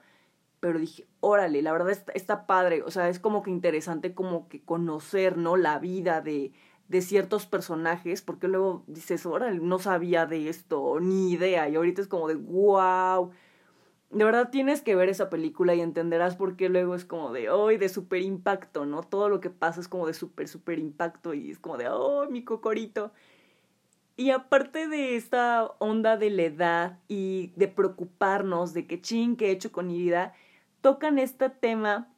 pero 0.60 0.78
dije, 0.78 1.06
órale, 1.20 1.60
la 1.62 1.72
verdad 1.72 1.90
está, 1.90 2.12
está, 2.12 2.46
padre. 2.46 2.82
O 2.82 2.90
sea, 2.90 3.08
es 3.08 3.18
como 3.18 3.42
que 3.42 3.50
interesante 3.50 4.14
como 4.14 4.48
que 4.48 4.62
conocer, 4.62 5.36
¿no? 5.36 5.56
La 5.56 5.78
vida 5.78 6.20
de, 6.20 6.52
de 6.88 7.02
ciertos 7.02 7.46
personajes, 7.46 8.22
porque 8.22 8.48
luego 8.48 8.84
dices, 8.86 9.26
órale, 9.26 9.58
no 9.58 9.78
sabía 9.78 10.26
de 10.26 10.48
esto, 10.48 11.00
ni 11.00 11.32
idea. 11.32 11.68
Y 11.68 11.76
ahorita 11.76 12.00
es 12.02 12.08
como 12.08 12.28
de, 12.28 12.36
wow 12.36 13.32
de 14.14 14.25
verdad 14.25 14.50
tienes 14.50 14.80
que 14.80 14.94
ver 14.94 15.09
esa 15.09 15.28
película 15.28 15.75
y 15.75 15.80
entenderás 15.80 16.37
por 16.37 16.56
qué 16.56 16.68
luego 16.68 16.94
es 16.94 17.04
como 17.04 17.33
de, 17.33 17.50
hoy 17.50 17.76
de 17.76 17.88
super 17.88 18.23
impacto, 18.23 18.87
¿no? 18.87 19.02
Todo 19.02 19.28
lo 19.28 19.40
que 19.40 19.50
pasa 19.50 19.80
es 19.80 19.88
como 19.88 20.06
de 20.06 20.14
super, 20.14 20.47
super 20.47 20.78
impacto 20.78 21.35
y 21.35 21.50
es 21.50 21.59
como 21.59 21.76
de, 21.76 21.88
oh, 21.88 22.28
mi 22.30 22.44
cocorito. 22.44 23.12
Y 24.16 24.30
aparte 24.30 24.87
de 24.87 25.16
esta 25.16 25.64
onda 25.80 26.16
de 26.16 26.30
la 26.30 26.42
edad 26.42 26.99
y 27.09 27.52
de 27.56 27.66
preocuparnos 27.66 28.73
de 28.73 28.87
qué 28.87 29.00
ching 29.00 29.37
que 29.37 29.49
he 29.49 29.50
hecho 29.50 29.73
con 29.73 29.88
mi 29.88 29.99
vida, 29.99 30.33
tocan 30.80 31.18
este 31.18 31.50
tema 31.50 32.09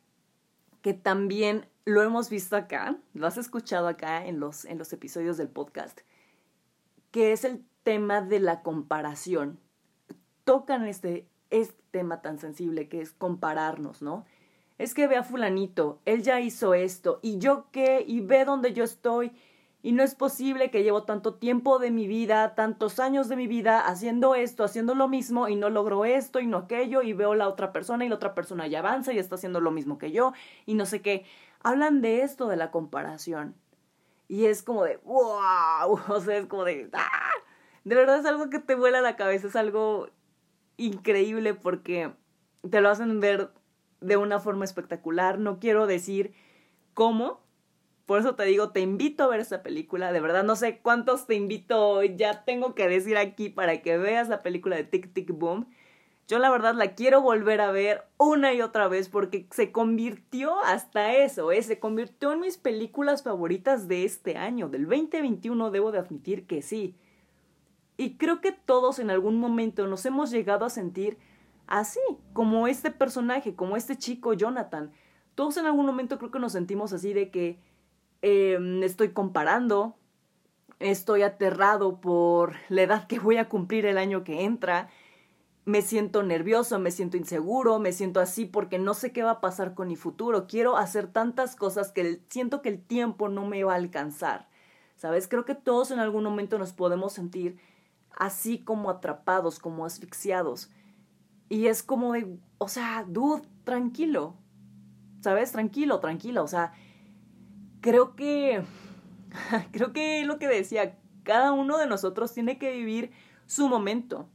que 0.82 0.92
también 0.92 1.66
lo 1.86 2.02
hemos 2.02 2.28
visto 2.28 2.56
acá, 2.56 2.98
lo 3.14 3.26
has 3.26 3.38
escuchado 3.38 3.88
acá 3.88 4.26
en 4.26 4.38
los, 4.38 4.66
en 4.66 4.76
los 4.76 4.92
episodios 4.92 5.38
del 5.38 5.48
podcast, 5.48 6.00
que 7.10 7.32
es 7.32 7.44
el 7.44 7.64
tema 7.84 8.20
de 8.20 8.40
la 8.40 8.62
comparación. 8.62 9.58
Tocan 10.44 10.86
este, 10.86 11.26
este 11.50 11.82
tema 11.90 12.22
tan 12.22 12.38
sensible 12.38 12.88
que 12.88 13.00
es 13.00 13.12
compararnos, 13.12 14.02
¿no? 14.02 14.24
Es 14.78 14.92
que 14.92 15.06
ve 15.06 15.16
a 15.16 15.22
fulanito, 15.22 16.00
él 16.04 16.22
ya 16.22 16.40
hizo 16.40 16.74
esto, 16.74 17.18
y 17.22 17.38
yo 17.38 17.66
qué, 17.72 18.04
y 18.06 18.20
ve 18.20 18.44
dónde 18.44 18.72
yo 18.72 18.84
estoy, 18.84 19.32
y 19.82 19.92
no 19.92 20.02
es 20.02 20.14
posible 20.14 20.70
que 20.70 20.82
llevo 20.82 21.04
tanto 21.04 21.34
tiempo 21.34 21.78
de 21.78 21.90
mi 21.90 22.06
vida, 22.08 22.54
tantos 22.54 22.98
años 22.98 23.28
de 23.28 23.36
mi 23.36 23.46
vida 23.46 23.80
haciendo 23.80 24.34
esto, 24.34 24.64
haciendo 24.64 24.94
lo 24.94 25.08
mismo, 25.08 25.48
y 25.48 25.56
no 25.56 25.70
logro 25.70 26.04
esto 26.04 26.40
y 26.40 26.46
no 26.46 26.58
aquello, 26.58 27.02
y 27.02 27.12
veo 27.12 27.34
la 27.34 27.48
otra 27.48 27.72
persona 27.72 28.04
y 28.04 28.08
la 28.08 28.16
otra 28.16 28.34
persona 28.34 28.66
ya 28.66 28.80
avanza 28.80 29.12
y 29.12 29.18
está 29.18 29.36
haciendo 29.36 29.60
lo 29.60 29.70
mismo 29.70 29.96
que 29.96 30.10
yo, 30.12 30.32
y 30.66 30.74
no 30.74 30.86
sé 30.86 31.02
qué. 31.02 31.24
Hablan 31.62 32.02
de 32.02 32.22
esto, 32.22 32.48
de 32.48 32.56
la 32.56 32.70
comparación. 32.70 33.54
Y 34.28 34.46
es 34.46 34.62
como 34.62 34.84
de, 34.84 34.98
wow, 35.04 36.00
o 36.08 36.20
sea, 36.20 36.36
es 36.36 36.46
como 36.46 36.64
de, 36.64 36.90
¡ah! 36.92 37.30
De 37.84 37.94
verdad 37.94 38.18
es 38.18 38.26
algo 38.26 38.50
que 38.50 38.58
te 38.58 38.74
vuela 38.74 39.00
la 39.00 39.14
cabeza, 39.14 39.46
es 39.46 39.54
algo 39.54 40.08
increíble 40.76 41.54
porque 41.54 42.12
te 42.68 42.80
lo 42.80 42.88
hacen 42.88 43.20
ver 43.20 43.50
de 44.00 44.16
una 44.16 44.40
forma 44.40 44.64
espectacular. 44.64 45.38
No 45.38 45.58
quiero 45.58 45.86
decir 45.86 46.34
cómo. 46.94 47.44
Por 48.06 48.20
eso 48.20 48.36
te 48.36 48.44
digo, 48.44 48.70
te 48.70 48.80
invito 48.80 49.24
a 49.24 49.28
ver 49.28 49.40
esa 49.40 49.62
película. 49.62 50.12
De 50.12 50.20
verdad, 50.20 50.44
no 50.44 50.56
sé 50.56 50.78
cuántos 50.78 51.26
te 51.26 51.34
invito. 51.34 52.02
Ya 52.04 52.44
tengo 52.44 52.74
que 52.74 52.88
decir 52.88 53.16
aquí 53.16 53.48
para 53.48 53.82
que 53.82 53.98
veas 53.98 54.28
la 54.28 54.42
película 54.42 54.76
de 54.76 54.84
Tic 54.84 55.12
Tic 55.12 55.30
Boom. 55.32 55.66
Yo 56.28 56.40
la 56.40 56.50
verdad 56.50 56.74
la 56.74 56.94
quiero 56.94 57.20
volver 57.22 57.60
a 57.60 57.70
ver 57.70 58.02
una 58.18 58.52
y 58.52 58.60
otra 58.60 58.88
vez 58.88 59.08
porque 59.08 59.46
se 59.52 59.70
convirtió 59.70 60.58
hasta 60.64 61.14
eso, 61.14 61.52
¿eh? 61.52 61.62
se 61.62 61.78
convirtió 61.78 62.32
en 62.32 62.40
mis 62.40 62.58
películas 62.58 63.22
favoritas 63.22 63.86
de 63.86 64.04
este 64.04 64.36
año, 64.36 64.68
del 64.68 64.88
2021, 64.88 65.70
debo 65.70 65.92
de 65.92 66.00
admitir 66.00 66.44
que 66.48 66.62
sí. 66.62 66.96
Y 67.96 68.16
creo 68.16 68.40
que 68.40 68.52
todos 68.52 68.98
en 68.98 69.10
algún 69.10 69.38
momento 69.38 69.86
nos 69.86 70.04
hemos 70.06 70.30
llegado 70.30 70.64
a 70.64 70.70
sentir 70.70 71.18
así, 71.66 72.00
como 72.32 72.68
este 72.68 72.90
personaje, 72.90 73.54
como 73.54 73.76
este 73.76 73.96
chico 73.96 74.32
Jonathan. 74.34 74.92
Todos 75.34 75.56
en 75.56 75.66
algún 75.66 75.86
momento 75.86 76.18
creo 76.18 76.30
que 76.30 76.38
nos 76.38 76.52
sentimos 76.52 76.92
así 76.92 77.12
de 77.12 77.30
que 77.30 77.58
eh, 78.22 78.58
estoy 78.82 79.10
comparando, 79.10 79.96
estoy 80.78 81.22
aterrado 81.22 82.00
por 82.00 82.54
la 82.68 82.82
edad 82.82 83.06
que 83.06 83.18
voy 83.18 83.36
a 83.36 83.48
cumplir 83.48 83.86
el 83.86 83.98
año 83.98 84.24
que 84.24 84.44
entra, 84.44 84.88
me 85.64 85.82
siento 85.82 86.22
nervioso, 86.22 86.78
me 86.78 86.92
siento 86.92 87.16
inseguro, 87.16 87.80
me 87.80 87.92
siento 87.92 88.20
así 88.20 88.44
porque 88.44 88.78
no 88.78 88.94
sé 88.94 89.12
qué 89.12 89.24
va 89.24 89.32
a 89.32 89.40
pasar 89.40 89.74
con 89.74 89.88
mi 89.88 89.96
futuro. 89.96 90.46
Quiero 90.46 90.76
hacer 90.76 91.08
tantas 91.08 91.56
cosas 91.56 91.90
que 91.90 92.22
siento 92.28 92.62
que 92.62 92.68
el 92.68 92.80
tiempo 92.80 93.28
no 93.28 93.46
me 93.46 93.64
va 93.64 93.72
a 93.72 93.76
alcanzar. 93.76 94.48
¿Sabes? 94.94 95.26
Creo 95.28 95.44
que 95.44 95.56
todos 95.56 95.90
en 95.90 95.98
algún 95.98 96.22
momento 96.22 96.56
nos 96.56 96.72
podemos 96.72 97.12
sentir 97.12 97.58
así 98.16 98.58
como 98.58 98.90
atrapados, 98.90 99.58
como 99.58 99.84
asfixiados. 99.84 100.70
Y 101.48 101.66
es 101.66 101.82
como 101.82 102.14
de, 102.14 102.38
o 102.58 102.68
sea, 102.68 103.04
dude, 103.06 103.42
tranquilo. 103.64 104.34
¿Sabes? 105.20 105.52
Tranquilo, 105.52 106.00
tranquila. 106.00 106.42
O 106.42 106.48
sea, 106.48 106.72
creo 107.80 108.16
que, 108.16 108.64
creo 109.72 109.92
que 109.92 110.24
lo 110.24 110.38
que 110.38 110.48
decía, 110.48 110.98
cada 111.22 111.52
uno 111.52 111.78
de 111.78 111.86
nosotros 111.86 112.32
tiene 112.32 112.58
que 112.58 112.72
vivir 112.72 113.12
su 113.46 113.68
momento. 113.68 114.28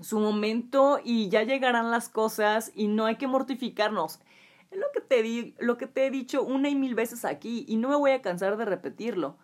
Su 0.00 0.18
momento 0.18 0.98
y 1.04 1.28
ya 1.28 1.44
llegarán 1.44 1.90
las 1.90 2.08
cosas 2.08 2.72
y 2.74 2.88
no 2.88 3.04
hay 3.04 3.16
que 3.16 3.28
mortificarnos. 3.28 4.18
Es 4.70 4.78
lo 4.78 4.86
que 4.92 5.00
te, 5.00 5.22
di, 5.22 5.54
lo 5.60 5.78
que 5.78 5.86
te 5.86 6.06
he 6.06 6.10
dicho 6.10 6.42
una 6.42 6.68
y 6.68 6.74
mil 6.74 6.96
veces 6.96 7.24
aquí 7.24 7.64
y 7.68 7.76
no 7.76 7.88
me 7.88 7.96
voy 7.96 8.10
a 8.10 8.22
cansar 8.22 8.56
de 8.56 8.64
repetirlo. 8.64 9.38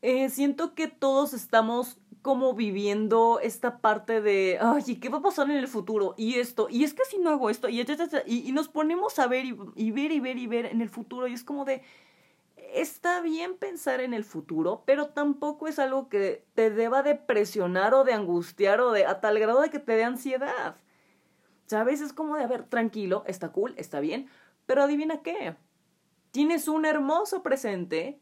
Eh, 0.00 0.30
siento 0.30 0.74
que 0.74 0.88
todos 0.88 1.34
estamos 1.34 1.98
como 2.26 2.54
viviendo 2.54 3.38
esta 3.40 3.78
parte 3.78 4.20
de, 4.20 4.58
ay, 4.60 4.96
¿qué 4.96 5.08
va 5.08 5.18
a 5.18 5.22
pasar 5.22 5.48
en 5.48 5.58
el 5.58 5.68
futuro? 5.68 6.16
Y 6.16 6.40
esto, 6.40 6.66
y 6.68 6.82
es 6.82 6.92
que 6.92 7.04
si 7.04 7.18
no 7.18 7.30
hago 7.30 7.50
esto, 7.50 7.68
y, 7.68 7.80
y, 8.26 8.48
y 8.48 8.50
nos 8.50 8.66
ponemos 8.66 9.20
a 9.20 9.28
ver 9.28 9.44
y, 9.44 9.56
y, 9.76 9.92
ver 9.92 10.10
y 10.10 10.18
ver 10.18 10.36
y 10.36 10.48
ver 10.48 10.66
en 10.66 10.80
el 10.80 10.88
futuro, 10.88 11.28
y 11.28 11.34
es 11.34 11.44
como 11.44 11.64
de, 11.64 11.84
está 12.74 13.20
bien 13.20 13.56
pensar 13.56 14.00
en 14.00 14.12
el 14.12 14.24
futuro, 14.24 14.82
pero 14.86 15.10
tampoco 15.10 15.68
es 15.68 15.78
algo 15.78 16.08
que 16.08 16.44
te 16.56 16.68
deba 16.70 17.04
de 17.04 17.14
presionar 17.14 17.94
o 17.94 18.02
de 18.02 18.14
angustiar 18.14 18.80
o 18.80 18.90
de 18.90 19.06
a 19.06 19.20
tal 19.20 19.38
grado 19.38 19.60
de 19.60 19.70
que 19.70 19.78
te 19.78 19.92
dé 19.92 20.02
ansiedad. 20.02 20.78
¿Sabes? 21.66 22.00
Es 22.00 22.12
como 22.12 22.34
de, 22.34 22.42
a 22.42 22.48
ver, 22.48 22.64
tranquilo, 22.64 23.22
está 23.28 23.52
cool, 23.52 23.72
está 23.76 24.00
bien, 24.00 24.28
pero 24.66 24.82
adivina 24.82 25.22
qué. 25.22 25.54
Tienes 26.32 26.66
un 26.66 26.86
hermoso 26.86 27.44
presente 27.44 28.20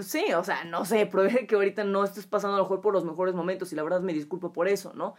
sí, 0.00 0.32
o 0.34 0.44
sea, 0.44 0.64
no 0.64 0.84
sé, 0.84 1.06
puede 1.06 1.46
que 1.46 1.54
ahorita 1.54 1.84
no 1.84 2.04
estés 2.04 2.26
pasando 2.26 2.56
a 2.56 2.58
lo 2.58 2.64
mejor 2.64 2.80
por 2.80 2.92
los 2.92 3.04
mejores 3.04 3.34
momentos 3.34 3.72
y 3.72 3.76
la 3.76 3.82
verdad 3.82 4.00
me 4.00 4.12
disculpo 4.12 4.52
por 4.52 4.68
eso, 4.68 4.92
¿no? 4.94 5.14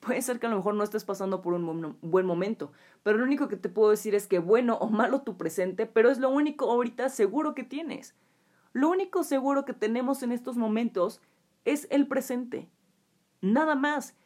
Puede 0.00 0.20
ser 0.22 0.40
que 0.40 0.46
a 0.46 0.50
lo 0.50 0.56
mejor 0.56 0.74
no 0.74 0.82
estés 0.82 1.04
pasando 1.04 1.42
por 1.42 1.54
un 1.54 1.96
buen 2.00 2.26
momento, 2.26 2.72
pero 3.02 3.18
lo 3.18 3.24
único 3.24 3.48
que 3.48 3.56
te 3.56 3.68
puedo 3.68 3.90
decir 3.90 4.14
es 4.14 4.26
que 4.26 4.40
bueno 4.40 4.76
o 4.78 4.88
malo 4.88 5.22
tu 5.22 5.36
presente, 5.36 5.86
pero 5.86 6.10
es 6.10 6.18
lo 6.18 6.28
único 6.30 6.70
ahorita 6.70 7.08
seguro 7.08 7.54
que 7.54 7.62
tienes. 7.62 8.16
Lo 8.72 8.88
único 8.88 9.22
seguro 9.22 9.64
que 9.64 9.74
tenemos 9.74 10.22
en 10.22 10.32
estos 10.32 10.56
momentos 10.56 11.20
es 11.64 11.86
el 11.90 12.08
presente. 12.08 12.68
Nada 13.40 13.74
más. 13.74 14.16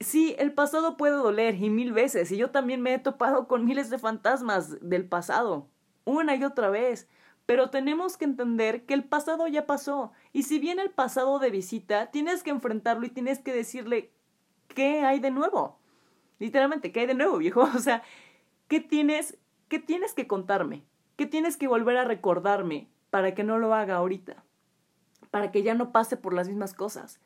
Sí, 0.00 0.34
el 0.38 0.52
pasado 0.52 0.96
puede 0.96 1.14
doler 1.14 1.54
y 1.54 1.70
mil 1.70 1.92
veces, 1.92 2.30
y 2.30 2.36
yo 2.36 2.50
también 2.50 2.82
me 2.82 2.94
he 2.94 2.98
topado 2.98 3.48
con 3.48 3.64
miles 3.64 3.88
de 3.90 3.98
fantasmas 3.98 4.76
del 4.80 5.08
pasado, 5.08 5.68
una 6.04 6.34
y 6.36 6.44
otra 6.44 6.68
vez. 6.68 7.08
Pero 7.46 7.70
tenemos 7.70 8.16
que 8.16 8.24
entender 8.24 8.84
que 8.84 8.94
el 8.94 9.04
pasado 9.04 9.46
ya 9.46 9.66
pasó. 9.66 10.12
Y 10.32 10.42
si 10.42 10.58
viene 10.58 10.82
el 10.82 10.90
pasado 10.90 11.38
de 11.38 11.50
visita, 11.50 12.10
tienes 12.10 12.42
que 12.42 12.50
enfrentarlo 12.50 13.06
y 13.06 13.10
tienes 13.10 13.38
que 13.38 13.52
decirle 13.52 14.10
qué 14.68 15.00
hay 15.00 15.20
de 15.20 15.30
nuevo. 15.30 15.78
Literalmente, 16.38 16.92
¿qué 16.92 17.00
hay 17.00 17.06
de 17.06 17.14
nuevo, 17.14 17.38
viejo? 17.38 17.62
O 17.74 17.78
sea, 17.78 18.02
¿Qué 18.68 18.80
tienes, 18.80 19.38
qué 19.68 19.78
tienes 19.78 20.12
que 20.12 20.26
contarme? 20.26 20.82
¿Qué 21.16 21.26
tienes 21.26 21.56
que 21.56 21.68
volver 21.68 21.96
a 21.96 22.04
recordarme 22.04 22.88
para 23.10 23.34
que 23.34 23.44
no 23.44 23.58
lo 23.58 23.74
haga 23.74 23.96
ahorita? 23.96 24.44
Para 25.30 25.52
que 25.52 25.62
ya 25.62 25.74
no 25.74 25.92
pase 25.92 26.16
por 26.16 26.34
las 26.34 26.48
mismas 26.48 26.74
cosas. 26.74 27.20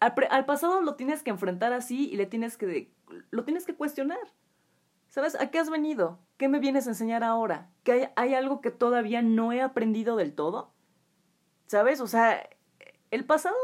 Al, 0.00 0.44
pasado 0.44 0.82
lo 0.82 0.96
tienes 0.96 1.22
que 1.22 1.30
enfrentar 1.30 1.72
así 1.72 2.10
y 2.10 2.16
le 2.16 2.26
tienes 2.26 2.58
que, 2.58 2.90
lo 3.30 3.44
tienes 3.44 3.64
que 3.64 3.74
cuestionar. 3.74 4.18
¿Sabes? 5.14 5.36
¿A 5.36 5.48
qué 5.52 5.60
has 5.60 5.70
venido? 5.70 6.18
¿Qué 6.38 6.48
me 6.48 6.58
vienes 6.58 6.88
a 6.88 6.90
enseñar 6.90 7.22
ahora? 7.22 7.70
¿Que 7.84 7.92
hay, 7.92 8.08
hay 8.16 8.34
algo 8.34 8.60
que 8.60 8.72
todavía 8.72 9.22
no 9.22 9.52
he 9.52 9.62
aprendido 9.62 10.16
del 10.16 10.34
todo? 10.34 10.72
¿Sabes? 11.68 12.00
O 12.00 12.08
sea, 12.08 12.50
el 13.12 13.24
pasado 13.24 13.54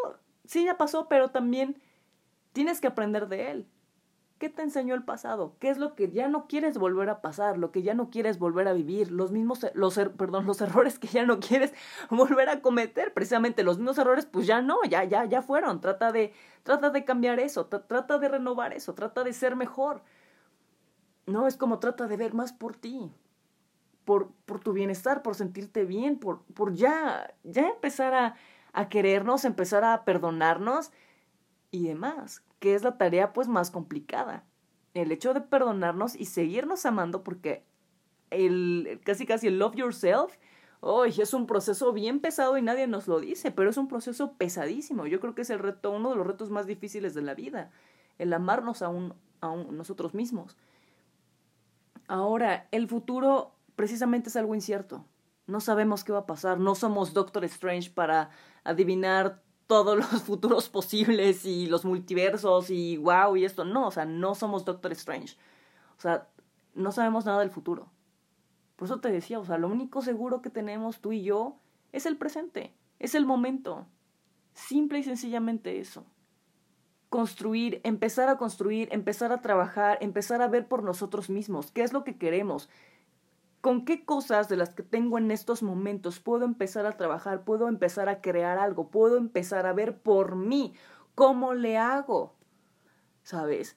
sí 0.45 0.65
ya 0.65 0.79
pasó, 0.79 1.09
pero 1.09 1.31
también 1.31 1.83
tienes 2.53 2.81
que 2.81 2.87
aprender 2.87 3.27
de 3.27 3.51
él. 3.51 3.69
¿Qué 4.39 4.49
te 4.49 4.63
enseñó 4.63 4.95
el 4.95 5.03
pasado? 5.03 5.57
¿Qué 5.59 5.71
es 5.71 5.79
lo 5.79 5.97
que 5.97 6.13
ya 6.13 6.29
no 6.29 6.47
quieres 6.47 6.79
volver 6.79 7.11
a 7.11 7.21
pasar? 7.21 7.59
Lo 7.59 7.73
que 7.73 7.83
ya 7.83 7.95
no 7.95 8.11
quieres 8.11 8.39
volver 8.39 8.69
a 8.69 8.73
vivir, 8.73 9.11
los 9.11 9.33
mismos 9.33 9.67
los 9.75 9.99
er, 9.99 10.13
perdón, 10.13 10.47
los 10.47 10.61
errores 10.61 11.01
que 11.01 11.09
ya 11.09 11.27
no 11.27 11.41
quieres 11.41 11.75
volver 12.11 12.49
a 12.49 12.63
cometer, 12.63 13.13
precisamente 13.13 13.65
los 13.65 13.79
mismos 13.79 13.99
errores, 13.99 14.25
pues 14.25 14.47
ya 14.47 14.63
no, 14.63 14.77
ya 14.89 15.03
ya 15.03 15.25
ya 15.25 15.43
fueron. 15.43 15.81
Trata 15.81 16.13
de 16.13 16.33
trata 16.63 16.91
de 16.91 17.05
cambiar 17.05 17.41
eso, 17.41 17.67
trata 17.67 18.19
de 18.19 18.29
renovar 18.29 18.73
eso, 18.73 18.95
trata 18.95 19.25
de 19.25 19.33
ser 19.33 19.57
mejor. 19.57 20.05
No, 21.27 21.47
es 21.47 21.57
como 21.57 21.79
trata 21.79 22.07
de 22.07 22.17
ver 22.17 22.35
más 22.35 22.53
por 22.53 22.77
ti. 22.77 23.13
Por, 24.05 24.33
por 24.47 24.61
tu 24.61 24.73
bienestar, 24.73 25.23
por 25.23 25.35
sentirte 25.35 25.85
bien, 25.85 26.19
por, 26.19 26.43
por 26.55 26.75
ya, 26.75 27.33
ya 27.45 27.69
empezar 27.69 28.15
a, 28.15 28.35
a 28.73 28.89
querernos, 28.89 29.45
empezar 29.45 29.85
a 29.85 30.05
perdonarnos 30.05 30.91
y 31.71 31.87
demás, 31.87 32.43
que 32.59 32.75
es 32.75 32.83
la 32.83 32.99
tarea 32.99 33.33
pues 33.33 33.49
más 33.49 33.71
complicada. 33.71 34.45
El 34.95 35.13
hecho 35.13 35.35
de 35.35 35.41
perdonarnos 35.41 36.17
y 36.17 36.25
seguirnos 36.25 36.87
amando 36.87 37.23
porque 37.23 37.65
el 38.31 39.01
casi 39.05 39.27
casi 39.27 39.49
el 39.49 39.59
love 39.59 39.77
yourself, 39.77 40.37
hoy 40.81 41.15
es 41.19 41.35
un 41.35 41.47
proceso 41.47 41.93
bien 41.93 42.21
pesado 42.21 42.57
y 42.59 42.63
nadie 42.63 42.87
nos 42.87 43.07
lo 43.07 43.21
dice, 43.21 43.51
pero 43.51 43.71
es 43.71 43.77
un 43.77 43.89
proceso 43.89 44.33
pesadísimo. 44.33 45.07
Yo 45.07 45.21
creo 45.21 45.35
que 45.35 45.43
es 45.43 45.51
el 45.51 45.59
reto, 45.59 45.91
uno 45.91 46.11
de 46.11 46.17
los 46.17 46.27
retos 46.27 46.51
más 46.51 46.67
difíciles 46.67 47.15
de 47.15 47.23
la 47.23 47.35
vida, 47.35 47.71
el 48.19 48.33
amarnos 48.33 48.83
a, 48.83 48.89
un, 48.89 49.15
a 49.41 49.55
nosotros 49.55 50.15
mismos. 50.15 50.57
Ahora, 52.11 52.67
el 52.73 52.89
futuro 52.89 53.53
precisamente 53.77 54.31
es 54.31 54.37
algo 54.37 54.57
incierto. 54.57 55.05
No 55.47 55.61
sabemos 55.61 56.03
qué 56.03 56.11
va 56.11 56.19
a 56.19 56.27
pasar, 56.27 56.59
no 56.59 56.75
somos 56.75 57.15
Doctor 57.15 57.45
Strange 57.45 57.89
para 57.89 58.31
adivinar 58.65 59.45
todos 59.69 59.97
los 60.13 60.23
futuros 60.25 60.69
posibles 60.69 61.45
y 61.45 61.69
los 61.69 61.85
multiversos 61.85 62.69
y 62.71 62.97
wow 62.97 63.37
y 63.37 63.45
esto. 63.45 63.65
No, 63.65 63.87
o 63.87 63.91
sea, 63.93 64.07
no 64.07 64.35
somos 64.35 64.65
Doctor 64.65 64.91
Strange. 64.91 65.37
O 65.99 66.01
sea, 66.01 66.27
no 66.75 66.91
sabemos 66.91 67.27
nada 67.27 67.39
del 67.39 67.51
futuro. 67.51 67.89
Por 68.75 68.87
eso 68.87 68.99
te 68.99 69.13
decía, 69.13 69.39
o 69.39 69.45
sea, 69.45 69.57
lo 69.57 69.69
único 69.69 70.03
seguro 70.03 70.43
que 70.43 70.51
tenemos 70.51 71.01
tú 71.01 71.13
y 71.13 71.23
yo 71.23 71.61
es 71.93 72.07
el 72.07 72.17
presente, 72.17 72.75
es 72.99 73.15
el 73.15 73.25
momento. 73.25 73.87
Simple 74.55 74.99
y 74.99 75.05
sencillamente 75.05 75.79
eso. 75.79 76.05
Construir, 77.11 77.81
empezar 77.85 78.29
a 78.31 78.39
construir, 78.39 78.89
empezar 78.93 79.33
a 79.33 79.43
trabajar, 79.43 79.99
empezar 80.01 80.41
a 80.41 80.49
ver 80.49 80.67
por 80.67 80.83
nosotros 80.83 81.29
mismos 81.29 81.71
qué 81.71 81.83
es 81.83 81.93
lo 81.93 82.05
que 82.05 82.17
queremos, 82.17 82.71
¿Con 83.61 83.85
qué 83.85 84.05
cosas 84.07 84.49
de 84.49 84.57
las 84.57 84.71
que 84.71 84.83
tengo 84.83 85.19
en 85.19 85.31
estos 85.31 85.63
momentos 85.63 86.19
puedo 86.19 86.47
empezar 86.47 86.87
a 86.87 86.97
trabajar? 86.97 87.45
¿Puedo 87.45 87.69
empezar 87.69 88.09
a 88.09 88.23
crear 88.23 88.59
algo? 88.59 88.89
¿Puedo 88.89 89.19
empezar 89.19 89.67
a 89.67 89.75
ver 89.75 89.99
por 89.99 90.35
mí 90.35 90.73
cómo 91.15 91.53
le 91.53 91.77
hago? 91.77 92.35
¿Sabes? 93.23 93.77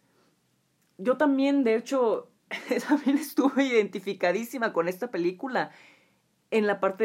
Yo 0.97 1.17
también, 1.17 1.65
de 1.65 1.75
hecho, 1.75 2.29
también 2.87 3.17
estuve 3.17 3.65
identificadísima 3.65 4.71
con 4.71 4.87
esta 4.87 5.11
película 5.11 5.71
en 6.49 6.65
la 6.65 6.79
parte 6.79 7.03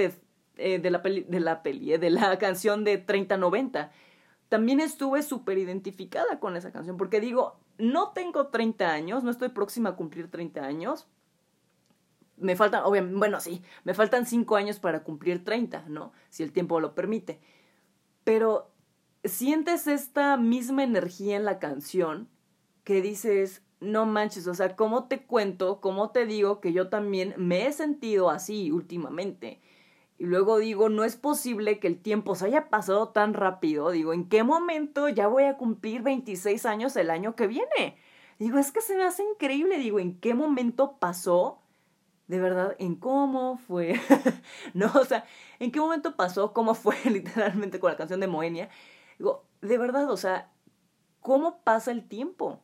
de, 0.56 0.74
eh, 0.76 0.90
la 0.90 1.02
peli, 1.02 1.24
de 1.28 1.40
la 1.40 1.62
peli, 1.64 1.94
eh, 1.94 1.98
de 1.98 2.10
la 2.10 2.38
canción 2.38 2.84
de 2.84 2.98
3090. 2.98 3.90
También 4.48 4.80
estuve 4.80 5.22
súper 5.22 5.58
identificada 5.58 6.40
con 6.40 6.56
esa 6.56 6.72
canción 6.72 6.96
porque 6.96 7.20
digo, 7.20 7.58
no 7.78 8.12
tengo 8.12 8.48
30 8.48 8.90
años, 8.90 9.22
no 9.22 9.30
estoy 9.30 9.50
próxima 9.50 9.90
a 9.90 9.96
cumplir 9.96 10.30
30 10.30 10.64
años, 10.64 11.06
me 12.36 12.56
faltan, 12.56 12.84
obviamente, 12.84 13.18
bueno, 13.18 13.40
sí, 13.40 13.62
me 13.84 13.94
faltan 13.94 14.26
cinco 14.26 14.56
años 14.56 14.78
para 14.78 15.02
cumplir 15.02 15.44
30, 15.44 15.84
¿no? 15.88 16.12
Si 16.30 16.42
el 16.42 16.52
tiempo 16.52 16.80
lo 16.80 16.94
permite. 16.94 17.40
Pero 18.24 18.70
sientes 19.24 19.86
esta 19.86 20.36
misma 20.36 20.84
energía 20.84 21.36
en 21.36 21.44
la 21.44 21.58
canción 21.58 22.28
que 22.84 23.02
dices, 23.02 23.62
no 23.80 24.06
manches, 24.06 24.46
o 24.46 24.54
sea, 24.54 24.76
¿cómo 24.76 25.08
te 25.08 25.24
cuento, 25.24 25.80
cómo 25.80 26.10
te 26.10 26.26
digo 26.26 26.60
que 26.60 26.72
yo 26.72 26.88
también 26.88 27.34
me 27.36 27.66
he 27.66 27.72
sentido 27.72 28.30
así 28.30 28.70
últimamente? 28.70 29.60
Y 30.18 30.26
luego 30.26 30.58
digo, 30.58 30.88
no 30.88 31.04
es 31.04 31.16
posible 31.16 31.78
que 31.78 31.86
el 31.86 32.00
tiempo 32.00 32.34
se 32.34 32.46
haya 32.46 32.68
pasado 32.68 33.10
tan 33.10 33.34
rápido. 33.34 33.90
Digo, 33.90 34.12
¿en 34.12 34.28
qué 34.28 34.42
momento 34.42 35.08
ya 35.08 35.28
voy 35.28 35.44
a 35.44 35.56
cumplir 35.56 36.02
26 36.02 36.66
años 36.66 36.96
el 36.96 37.10
año 37.10 37.36
que 37.36 37.46
viene? 37.46 37.96
Digo, 38.38 38.58
es 38.58 38.72
que 38.72 38.80
se 38.80 38.96
me 38.96 39.04
hace 39.04 39.22
increíble. 39.22 39.78
Digo, 39.78 40.00
¿en 40.00 40.18
qué 40.18 40.34
momento 40.34 40.96
pasó 40.98 41.60
de 42.28 42.38
verdad 42.38 42.76
en 42.78 42.94
cómo 42.94 43.56
fue, 43.56 43.98
no, 44.74 44.92
o 44.94 45.04
sea, 45.04 45.24
en 45.58 45.72
qué 45.72 45.80
momento 45.80 46.14
pasó, 46.14 46.52
cómo 46.52 46.74
fue 46.74 46.96
literalmente 47.10 47.80
con 47.80 47.90
la 47.90 47.96
canción 47.96 48.20
de 48.20 48.28
Moenia. 48.28 48.68
Digo, 49.18 49.44
de 49.62 49.78
verdad, 49.78 50.10
o 50.10 50.16
sea, 50.16 50.52
cómo 51.20 51.62
pasa 51.62 51.90
el 51.90 52.06
tiempo. 52.06 52.60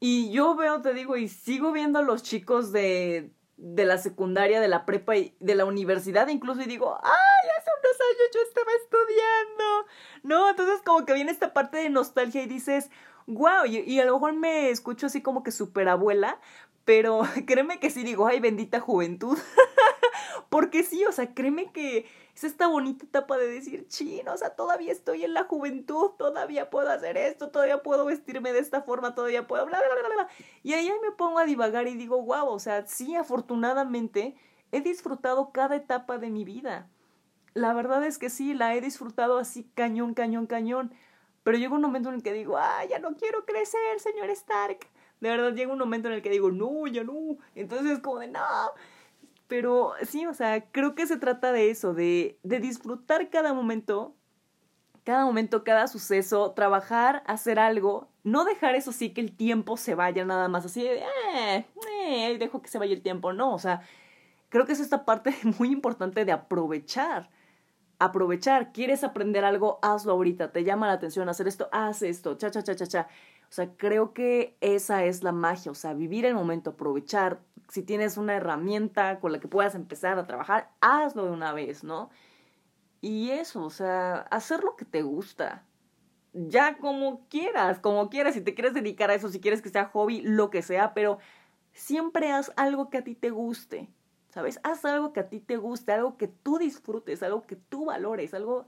Y 0.00 0.32
yo 0.32 0.56
veo, 0.56 0.80
te 0.82 0.92
digo, 0.92 1.16
y 1.16 1.28
sigo 1.28 1.72
viendo 1.72 1.98
a 1.98 2.02
los 2.02 2.22
chicos 2.22 2.72
de, 2.72 3.30
de 3.56 3.84
la 3.84 3.98
secundaria, 3.98 4.60
de 4.60 4.68
la 4.68 4.84
prepa 4.84 5.16
y 5.16 5.34
de 5.40 5.54
la 5.54 5.64
universidad 5.64 6.28
incluso 6.28 6.62
y 6.62 6.66
digo, 6.66 6.98
ay, 7.02 7.48
hace 7.58 7.70
unos 7.70 8.00
años 8.00 8.30
yo 8.34 8.40
estaba 8.42 8.70
estudiando. 8.82 9.86
No, 10.22 10.50
entonces 10.50 10.80
como 10.84 11.04
que 11.06 11.14
viene 11.14 11.30
esta 11.30 11.52
parte 11.52 11.78
de 11.78 11.90
nostalgia 11.90 12.42
y 12.42 12.46
dices, 12.46 12.90
wow, 13.26 13.64
y, 13.66 13.78
y 13.80 14.00
a 14.00 14.04
lo 14.04 14.14
mejor 14.14 14.34
me 14.34 14.70
escucho 14.70 15.06
así 15.06 15.22
como 15.22 15.42
que 15.42 15.52
super 15.52 15.88
abuela, 15.88 16.40
pero 16.84 17.22
créeme 17.46 17.80
que 17.80 17.90
sí 17.90 18.02
digo, 18.02 18.26
ay, 18.26 18.40
bendita 18.40 18.80
juventud. 18.80 19.38
Porque 20.48 20.82
sí, 20.82 21.04
o 21.04 21.12
sea, 21.12 21.34
créeme 21.34 21.72
que 21.72 22.06
es 22.34 22.44
esta 22.44 22.66
bonita 22.66 23.04
etapa 23.04 23.38
de 23.38 23.48
decir, 23.48 23.86
chino, 23.88 24.32
o 24.32 24.36
sea, 24.36 24.50
todavía 24.50 24.92
estoy 24.92 25.24
en 25.24 25.34
la 25.34 25.44
juventud, 25.44 26.10
todavía 26.18 26.68
puedo 26.70 26.90
hacer 26.90 27.16
esto, 27.16 27.50
todavía 27.50 27.82
puedo 27.82 28.04
vestirme 28.04 28.52
de 28.52 28.58
esta 28.58 28.82
forma, 28.82 29.14
todavía 29.14 29.46
puedo, 29.46 29.66
bla, 29.66 29.78
bla, 29.78 30.08
bla, 30.08 30.14
bla. 30.14 30.28
Y 30.62 30.72
ahí 30.72 30.90
me 31.02 31.12
pongo 31.12 31.38
a 31.38 31.44
divagar 31.44 31.86
y 31.86 31.94
digo, 31.94 32.20
wow, 32.22 32.48
o 32.48 32.58
sea, 32.58 32.86
sí, 32.86 33.14
afortunadamente 33.14 34.36
he 34.72 34.80
disfrutado 34.80 35.52
cada 35.52 35.76
etapa 35.76 36.18
de 36.18 36.30
mi 36.30 36.44
vida. 36.44 36.88
La 37.54 37.72
verdad 37.72 38.04
es 38.04 38.18
que 38.18 38.30
sí, 38.30 38.54
la 38.54 38.74
he 38.74 38.80
disfrutado 38.80 39.38
así 39.38 39.70
cañón, 39.74 40.14
cañón, 40.14 40.46
cañón. 40.46 40.92
Pero 41.44 41.58
llega 41.58 41.74
un 41.74 41.82
momento 41.82 42.08
en 42.08 42.16
el 42.16 42.22
que 42.22 42.32
digo, 42.32 42.58
ay, 42.58 42.88
ya 42.88 42.98
no 42.98 43.16
quiero 43.16 43.44
crecer, 43.44 44.00
señor 44.00 44.30
Stark 44.30 44.88
de 45.24 45.30
verdad 45.30 45.54
llega 45.54 45.72
un 45.72 45.78
momento 45.78 46.08
en 46.08 46.14
el 46.14 46.22
que 46.22 46.28
digo, 46.28 46.50
no, 46.50 46.86
ya 46.86 47.02
no. 47.02 47.38
Entonces 47.54 47.92
es 47.92 47.98
como 48.00 48.18
de, 48.18 48.28
no. 48.28 48.40
Pero 49.46 49.92
sí, 50.02 50.26
o 50.26 50.34
sea, 50.34 50.70
creo 50.70 50.94
que 50.94 51.06
se 51.06 51.16
trata 51.18 51.52
de 51.52 51.70
eso, 51.70 51.94
de, 51.94 52.38
de 52.42 52.60
disfrutar 52.60 53.28
cada 53.30 53.52
momento, 53.52 54.16
cada 55.04 55.26
momento, 55.26 55.64
cada 55.64 55.86
suceso, 55.86 56.52
trabajar, 56.52 57.22
hacer 57.26 57.58
algo, 57.58 58.08
no 58.22 58.44
dejar 58.44 58.74
eso 58.74 58.90
sí 58.90 59.10
que 59.10 59.20
el 59.20 59.36
tiempo 59.36 59.76
se 59.76 59.94
vaya 59.94 60.24
nada 60.24 60.48
más 60.48 60.64
así 60.64 60.82
de, 60.82 61.02
eh, 61.34 61.66
eh, 62.06 62.36
dejo 62.38 62.62
que 62.62 62.68
se 62.68 62.78
vaya 62.78 62.94
el 62.94 63.02
tiempo, 63.02 63.32
no, 63.34 63.54
o 63.54 63.58
sea, 63.58 63.82
creo 64.48 64.64
que 64.66 64.72
es 64.72 64.80
esta 64.80 65.04
parte 65.04 65.34
muy 65.58 65.70
importante 65.70 66.24
de 66.24 66.32
aprovechar. 66.32 67.30
Aprovechar, 68.00 68.72
quieres 68.72 69.04
aprender 69.04 69.44
algo, 69.44 69.78
hazlo 69.82 70.12
ahorita, 70.12 70.52
te 70.52 70.64
llama 70.64 70.88
la 70.88 70.94
atención 70.94 71.28
hacer 71.28 71.46
esto, 71.48 71.68
haz 71.70 72.02
esto, 72.02 72.36
cha, 72.36 72.50
cha, 72.50 72.62
cha, 72.62 72.74
cha, 72.74 72.86
cha. 72.86 73.08
O 73.54 73.56
sea, 73.56 73.70
creo 73.76 74.12
que 74.14 74.56
esa 74.60 75.04
es 75.04 75.22
la 75.22 75.30
magia, 75.30 75.70
o 75.70 75.76
sea, 75.76 75.94
vivir 75.94 76.26
el 76.26 76.34
momento, 76.34 76.70
aprovechar. 76.70 77.38
Si 77.68 77.84
tienes 77.84 78.16
una 78.16 78.34
herramienta 78.34 79.20
con 79.20 79.30
la 79.30 79.38
que 79.38 79.46
puedas 79.46 79.76
empezar 79.76 80.18
a 80.18 80.26
trabajar, 80.26 80.72
hazlo 80.80 81.26
de 81.26 81.30
una 81.30 81.52
vez, 81.52 81.84
¿no? 81.84 82.10
Y 83.00 83.30
eso, 83.30 83.62
o 83.62 83.70
sea, 83.70 84.22
hacer 84.32 84.64
lo 84.64 84.74
que 84.74 84.84
te 84.84 85.02
gusta. 85.02 85.64
Ya 86.32 86.78
como 86.78 87.28
quieras, 87.28 87.78
como 87.78 88.10
quieras, 88.10 88.34
si 88.34 88.40
te 88.40 88.54
quieres 88.54 88.74
dedicar 88.74 89.12
a 89.12 89.14
eso, 89.14 89.28
si 89.28 89.38
quieres 89.38 89.62
que 89.62 89.68
sea 89.68 89.84
hobby, 89.84 90.20
lo 90.22 90.50
que 90.50 90.62
sea, 90.62 90.92
pero 90.92 91.18
siempre 91.72 92.32
haz 92.32 92.50
algo 92.56 92.90
que 92.90 92.98
a 92.98 93.04
ti 93.04 93.14
te 93.14 93.30
guste, 93.30 93.88
¿sabes? 94.30 94.58
Haz 94.64 94.84
algo 94.84 95.12
que 95.12 95.20
a 95.20 95.28
ti 95.28 95.38
te 95.38 95.58
guste, 95.58 95.92
algo 95.92 96.16
que 96.16 96.26
tú 96.26 96.58
disfrutes, 96.58 97.22
algo 97.22 97.42
que 97.42 97.54
tú 97.54 97.84
valores, 97.84 98.34
algo, 98.34 98.66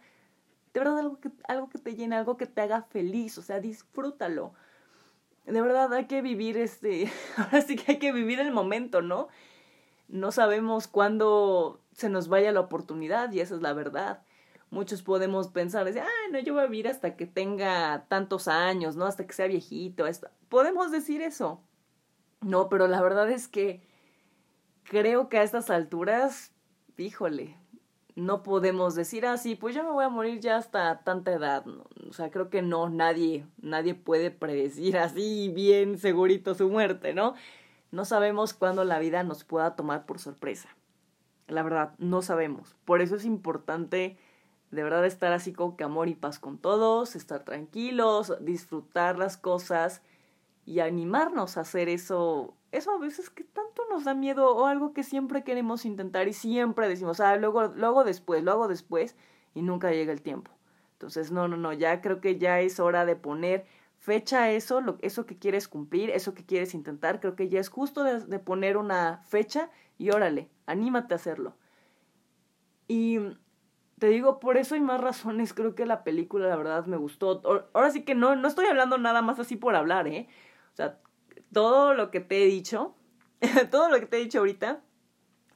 de 0.73 0.79
verdad, 0.79 1.01
algo 1.01 1.19
que, 1.19 1.33
algo 1.49 1.69
que 1.71 1.79
te 1.81 1.97
llene, 1.97 2.15
algo 2.15 2.37
que 2.37 2.47
te 2.47 2.61
haga 2.61 2.83
feliz, 2.83 3.37
o 3.37 3.43
sea, 3.43 3.59
disfrútalo 3.59 4.55
de 5.47 5.61
verdad 5.61 5.93
hay 5.95 6.07
que 6.07 6.23
vivir 6.23 6.57
este, 6.57 7.11
ahora 7.37 7.63
sí 7.63 7.77
que 7.77 7.93
hay 7.93 7.99
que 7.99 8.13
vivir 8.13 8.41
el 8.41 8.53
momento, 8.53 9.03
¿no? 9.03 9.29
No 10.09 10.31
sabemos 10.33 10.87
cuándo 10.89 11.81
se 11.93 12.09
nos 12.09 12.29
vaya 12.29 12.53
la 12.53 12.61
oportunidad 12.61 13.33
y 13.33 13.41
esa 13.41 13.55
es 13.55 13.63
la 13.63 13.73
verdad. 13.73 14.23
Muchos 14.71 15.03
podemos 15.03 15.49
pensar, 15.49 15.85
decir, 15.85 16.03
ay, 16.03 16.33
no, 16.33 16.39
yo 16.41 16.55
voy 16.55 16.65
a 16.65 16.67
vivir 16.67 16.89
hasta 16.89 17.17
que 17.17 17.27
tenga 17.27 18.07
tantos 18.09 18.49
años, 18.49 18.97
¿no? 18.97 19.07
Hasta 19.07 19.27
que 19.27 19.33
sea 19.33 19.47
viejito. 19.47 20.07
Esto. 20.07 20.29
Podemos 20.49 20.91
decir 20.91 21.23
eso. 21.23 21.61
No, 22.41 22.69
pero 22.69 22.89
la 22.89 23.01
verdad 23.01 23.31
es 23.31 23.49
que 23.49 23.81
creo 24.85 25.29
que 25.29 25.39
a 25.39 25.43
estas 25.43 25.71
alturas, 25.71 26.53
híjole, 26.99 27.57
no 28.17 28.43
podemos 28.43 28.95
decir 28.95 29.27
así, 29.27 29.53
ah, 29.53 29.59
pues 29.61 29.75
yo 29.75 29.85
me 29.85 29.91
voy 29.91 30.05
a 30.05 30.09
morir 30.09 30.41
ya 30.41 30.57
hasta 30.57 31.01
tanta 31.05 31.33
edad. 31.33 31.65
O 32.09 32.13
sea, 32.13 32.31
creo 32.31 32.49
que 32.49 32.63
no, 32.63 32.89
nadie, 32.89 33.47
nadie 33.59 33.95
puede 33.95 34.31
predecir 34.31 34.97
así 34.99 35.51
bien 35.55 35.99
segurito 35.99 36.55
su 36.55 36.69
muerte, 36.71 37.13
¿no? 37.15 37.35
No 37.93 38.05
sabemos 38.07 38.55
cuándo 38.55 38.85
la 38.85 38.99
vida 38.99 39.23
nos 39.23 39.45
pueda 39.45 39.77
tomar 39.77 40.07
por 40.07 40.19
sorpresa. 40.19 40.71
La 41.47 41.63
verdad, 41.63 41.95
no 41.99 42.23
sabemos. 42.23 42.75
Por 42.87 43.03
eso 43.03 43.17
es 43.17 43.25
importante 43.27 44.17
de 44.71 44.83
verdad 44.83 45.07
estar 45.07 45.33
así 45.33 45.53
con 45.53 45.77
que 45.77 45.85
amor 45.85 46.09
y 46.09 46.15
paz 46.15 46.39
con 46.39 46.59
todos, 46.59 47.17
estar 47.17 47.45
tranquilos, 47.45 48.35
disfrutar 48.41 49.19
las 49.19 49.37
cosas 49.37 50.03
y 50.65 50.81
animarnos 50.81 51.57
a 51.57 51.61
hacer 51.61 51.89
eso, 51.89 52.57
eso 52.77 52.93
a 52.93 52.99
veces 52.99 53.31
que 53.31 53.45
tanto 53.45 53.83
nos 53.91 54.05
da 54.05 54.15
miedo 54.15 54.55
o 54.55 54.67
algo 54.67 54.93
que 54.93 55.03
siempre 55.03 55.45
queremos 55.45 55.85
intentar 55.85 56.29
y 56.29 56.33
siempre 56.33 56.89
decimos, 56.89 57.21
ah, 57.21 57.37
luego 57.37 57.69
lo 57.69 57.87
hago 57.87 58.05
después, 58.05 58.43
lo 58.43 58.53
hago 58.53 58.69
después 58.69 59.17
y 59.55 59.63
nunca 59.63 59.91
llega 59.91 60.13
el 60.13 60.23
tiempo. 60.23 60.51
Entonces, 60.93 61.31
no, 61.31 61.47
no, 61.49 61.57
no, 61.57 61.73
ya 61.73 62.01
creo 62.01 62.21
que 62.21 62.39
ya 62.39 62.61
es 62.61 62.81
hora 62.81 63.05
de 63.05 63.17
poner 63.17 63.67
fecha 63.99 64.45
a 64.45 64.51
eso, 64.51 64.81
lo, 64.81 64.99
eso 65.03 65.27
que 65.27 65.37
quieres 65.37 65.69
cumplir, 65.69 66.11
eso 66.11 66.33
que 66.35 66.45
quieres 66.45 66.75
intentar, 66.75 67.21
creo 67.21 67.37
que 67.37 67.49
ya 67.49 67.61
es 67.61 67.69
justo 67.69 68.05
de, 68.05 68.39
poner 68.39 68.77
una 68.77 69.23
fecha 69.27 69.71
y 69.99 70.11
órale, 70.11 70.49
anímate 70.67 71.15
a 71.15 71.17
hacerlo. 71.17 71.57
Y 72.89 73.19
te 73.99 74.09
digo, 74.09 74.39
por 74.39 74.57
eso 74.57 74.75
hay 74.75 74.81
más 74.81 75.01
razones, 75.01 75.53
creo 75.53 75.75
que 75.75 75.87
la 75.87 76.05
película 76.05 76.49
la 76.49 76.57
verdad 76.57 76.87
me 76.87 76.97
gustó. 76.97 77.43
Ahora 77.73 77.91
sí 77.91 78.05
que 78.05 78.15
no, 78.15 78.37
no 78.37 78.49
estoy 78.49 78.67
hablando 78.67 78.97
nada 78.97 79.23
más 79.23 79.39
así 79.39 79.57
por 79.57 79.75
hablar, 79.75 80.07
¿eh? 80.07 80.29
O 80.73 80.77
sea, 80.77 81.01
todo 81.57 81.95
lo 81.95 82.11
que 82.11 82.21
te 82.21 82.43
he 82.43 82.47
dicho, 82.47 82.95
todo 83.71 83.89
lo 83.89 83.99
que 83.99 84.05
te 84.05 84.19
he 84.19 84.21
dicho 84.21 84.41
ahorita, 84.41 84.83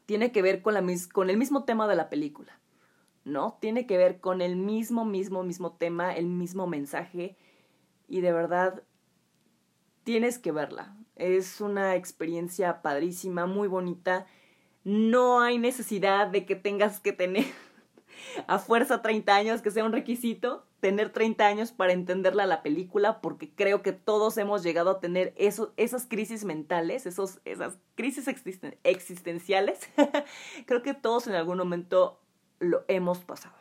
tiene 0.06 0.32
que 0.32 0.40
ver 0.40 0.62
con, 0.62 0.72
la, 0.72 0.82
con 1.12 1.28
el 1.28 1.36
mismo 1.36 1.64
tema 1.64 1.86
de 1.86 1.94
la 1.94 2.08
película, 2.08 2.58
¿no? 3.26 3.58
Tiene 3.60 3.86
que 3.86 3.98
ver 3.98 4.18
con 4.18 4.40
el 4.40 4.56
mismo, 4.56 5.04
mismo, 5.04 5.42
mismo 5.42 5.72
tema, 5.72 6.16
el 6.16 6.24
mismo 6.24 6.66
mensaje, 6.66 7.36
y 8.08 8.22
de 8.22 8.32
verdad 8.32 8.82
tienes 10.02 10.38
que 10.38 10.52
verla. 10.52 10.96
Es 11.16 11.60
una 11.60 11.96
experiencia 11.96 12.80
padrísima, 12.80 13.44
muy 13.44 13.68
bonita. 13.68 14.26
No 14.84 15.42
hay 15.42 15.58
necesidad 15.58 16.28
de 16.28 16.46
que 16.46 16.56
tengas 16.56 17.00
que 17.00 17.12
tener 17.12 17.44
a 18.46 18.59
fuerza 18.59 19.02
30 19.02 19.35
años, 19.35 19.62
que 19.62 19.70
sea 19.70 19.85
un 19.85 19.92
requisito 19.92 20.64
tener 20.80 21.11
30 21.11 21.46
años 21.46 21.72
para 21.72 21.92
entenderla 21.92 22.46
la 22.46 22.62
película, 22.62 23.20
porque 23.20 23.50
creo 23.50 23.83
que 23.83 23.92
todos 23.92 24.37
hemos 24.38 24.62
llegado 24.62 24.90
a 24.90 25.00
tener 25.00 25.35
esas 25.37 26.06
crisis 26.06 26.44
mentales, 26.44 27.06
esos, 27.06 27.40
esas 27.44 27.78
crisis 27.94 28.26
existenciales. 28.83 29.80
creo 30.66 30.83
que 30.83 30.94
todos 30.94 31.26
en 31.26 31.35
algún 31.35 31.59
momento 31.59 32.18
lo 32.59 32.85
hemos 32.88 33.18
pasado. 33.18 33.59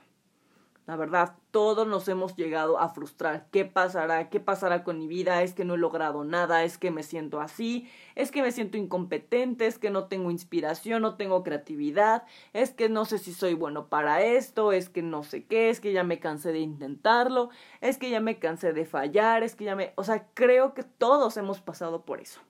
La 0.90 0.96
verdad, 0.96 1.36
todos 1.52 1.86
nos 1.86 2.08
hemos 2.08 2.36
llegado 2.36 2.80
a 2.80 2.90
frustrar. 2.90 3.46
¿Qué 3.52 3.64
pasará? 3.64 4.32
¿Qué 4.32 4.40
pasará 4.40 4.84
con 4.84 4.98
mi 4.98 5.06
vida? 5.06 5.44
Es 5.44 5.54
que 5.54 5.64
no 5.64 5.76
he 5.76 5.78
logrado 5.78 6.24
nada, 6.24 6.64
es 6.64 6.80
que 6.80 6.90
me 6.90 7.04
siento 7.04 7.42
así, 7.42 7.88
es 8.16 8.32
que 8.32 8.42
me 8.42 8.52
siento 8.52 8.76
incompetente, 8.76 9.68
es 9.68 9.78
que 9.78 9.92
no 9.92 10.06
tengo 10.06 10.32
inspiración, 10.32 11.04
no 11.04 11.16
tengo 11.16 11.44
creatividad, 11.44 12.24
es 12.54 12.72
que 12.72 12.90
no 12.90 13.06
sé 13.06 13.20
si 13.20 13.34
soy 13.34 13.54
bueno 13.54 13.86
para 13.86 14.24
esto, 14.24 14.72
es 14.72 14.90
que 14.90 15.04
no 15.04 15.22
sé 15.22 15.46
qué, 15.46 15.70
es 15.70 15.80
que 15.80 15.94
ya 15.94 16.04
me 16.04 16.20
cansé 16.20 16.54
de 16.54 16.60
intentarlo, 16.62 17.52
es 17.82 18.00
que 18.00 18.10
ya 18.10 18.20
me 18.20 18.40
cansé 18.40 18.74
de 18.74 18.86
fallar, 18.86 19.44
es 19.44 19.54
que 19.54 19.66
ya 19.66 19.76
me... 19.76 19.94
O 19.94 20.04
sea, 20.04 20.26
creo 20.34 20.74
que 20.74 20.82
todos 20.82 21.38
hemos 21.38 21.62
pasado 21.62 22.02
por 22.02 22.20
eso. 22.20 22.42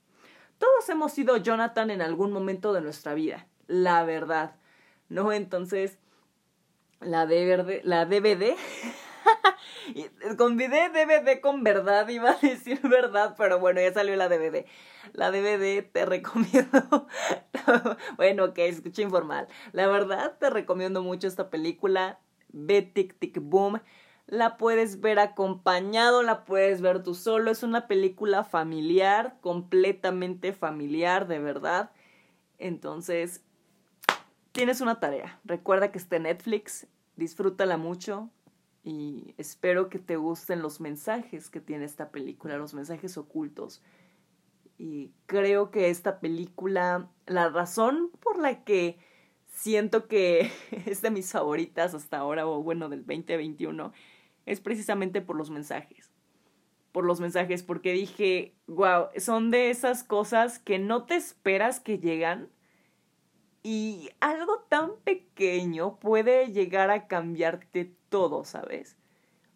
Todos 0.60 0.88
hemos 0.88 1.12
sido 1.12 1.36
Jonathan 1.36 1.92
en 1.92 2.02
algún 2.02 2.32
momento 2.32 2.72
de 2.72 2.80
nuestra 2.80 3.14
vida, 3.16 3.48
la 3.68 4.06
verdad. 4.06 4.56
¿No? 5.10 5.34
Entonces 5.34 5.98
la 7.02 7.26
DVD, 7.26 7.82
la 7.84 8.06
DVD. 8.06 8.56
Convidé 10.38 10.90
DVD 10.90 11.40
con 11.42 11.64
verdad, 11.64 12.08
iba 12.10 12.32
a 12.32 12.38
decir 12.38 12.80
verdad, 12.82 13.36
pero 13.38 13.60
bueno, 13.60 13.82
ya 13.82 13.94
salió 13.94 14.16
la 14.16 14.30
DVD. 14.30 14.66
La 15.14 15.32
DVD 15.32 15.84
te 15.84 16.06
recomiendo. 16.06 17.08
bueno, 18.18 18.54
que 18.54 18.68
escuché 18.68 19.02
informal. 19.02 19.48
La 19.72 19.88
verdad, 19.88 20.38
te 20.40 20.50
recomiendo 20.50 21.04
mucho 21.04 21.28
esta 21.28 21.50
película. 21.50 22.20
Ve 22.50 22.82
Tic 22.82 23.18
Tic 23.20 23.40
Boom. 23.42 23.82
La 24.28 24.58
puedes 24.58 25.02
ver 25.02 25.18
acompañado, 25.20 26.22
la 26.22 26.46
puedes 26.46 26.82
ver 26.82 27.02
tú 27.02 27.16
solo. 27.16 27.50
Es 27.50 27.64
una 27.64 27.88
película 27.88 28.44
familiar, 28.44 29.38
completamente 29.42 30.54
familiar, 30.54 31.28
de 31.28 31.40
verdad. 31.40 31.92
Entonces, 32.60 33.44
tienes 34.52 34.82
una 34.82 35.00
tarea. 35.00 35.40
Recuerda 35.44 35.92
que 35.92 35.98
está 35.98 36.16
en 36.18 36.24
Netflix, 36.24 36.88
disfrútala 37.16 37.78
mucho 37.78 38.30
y 38.84 39.34
espero 39.38 39.90
que 39.90 40.00
te 40.00 40.16
gusten 40.16 40.62
los 40.62 40.80
mensajes 40.80 41.50
que 41.50 41.60
tiene 41.60 41.86
esta 41.86 42.10
película, 42.10 42.58
los 42.58 42.74
mensajes 42.74 43.18
ocultos. 43.18 43.82
Y 44.78 45.12
creo 45.26 45.72
que 45.72 45.90
esta 45.90 46.20
película, 46.20 47.10
la 47.26 47.50
razón 47.50 48.12
por 48.22 48.40
la 48.40 48.64
que 48.64 48.98
siento 49.52 50.08
que 50.08 50.52
es 50.86 51.02
de 51.02 51.12
mis 51.12 51.32
favoritas 51.32 51.94
hasta 51.94 52.18
ahora, 52.18 52.48
o 52.48 52.64
bueno, 52.64 52.90
del 52.90 53.06
2021, 53.06 53.92
es 54.46 54.62
precisamente 54.62 55.22
por 55.22 55.36
los 55.36 55.50
mensajes. 55.50 56.10
Por 56.92 57.06
los 57.06 57.20
mensajes, 57.20 57.62
porque 57.62 57.94
dije, 57.94 58.56
wow, 58.68 59.10
son 59.18 59.52
de 59.52 59.70
esas 59.70 60.04
cosas 60.04 60.58
que 60.58 60.80
no 60.80 61.04
te 61.04 61.16
esperas 61.16 61.80
que 61.80 62.00
llegan 62.00 62.50
y 63.64 64.10
algo 64.20 64.66
tan 64.70 64.92
pequeño 65.04 65.98
puede 66.00 66.52
llegar 66.52 66.92
a 66.92 67.08
cambiarte 67.08 67.94
todo, 68.10 68.46
¿sabes? 68.46 68.98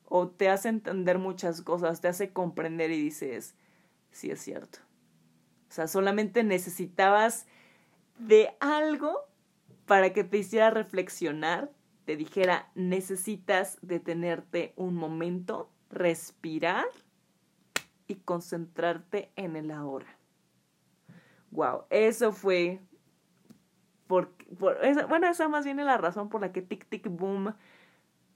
O 0.06 0.28
te 0.28 0.50
hace 0.50 0.70
entender 0.70 1.20
muchas 1.20 1.62
cosas, 1.62 2.02
te 2.02 2.08
hace 2.08 2.34
comprender 2.34 2.92
y 2.92 3.02
dices, 3.02 3.56
sí 4.12 4.30
es 4.30 4.42
cierto. 4.42 4.80
O 5.70 5.74
sea, 5.74 5.88
solamente 5.88 6.44
necesitabas 6.44 7.48
de 8.20 8.56
algo 8.60 9.28
para 9.86 10.14
que 10.14 10.24
te 10.24 10.38
hiciera 10.38 10.70
reflexionar, 10.70 11.72
te 12.06 12.16
dijera, 12.16 12.70
necesitas 12.76 13.80
detenerte 13.82 14.74
un 14.76 14.96
momento, 14.96 15.70
respirar 15.90 16.86
y 18.08 18.16
concentrarte 18.16 19.32
en 19.36 19.56
el 19.56 19.72
ahora. 19.72 20.18
Wow, 21.52 21.86
eso 21.90 22.34
fue 22.34 22.82
por, 24.08 24.34
bueno, 24.60 25.30
esa 25.30 25.48
más 25.48 25.66
bien 25.66 25.80
es 25.80 25.86
la 25.86 25.98
razón 25.98 26.30
por 26.30 26.42
la 26.42 26.52
que 26.52 26.62
Tic 26.62 26.88
Tic 26.90 27.08
Boom 27.08 27.54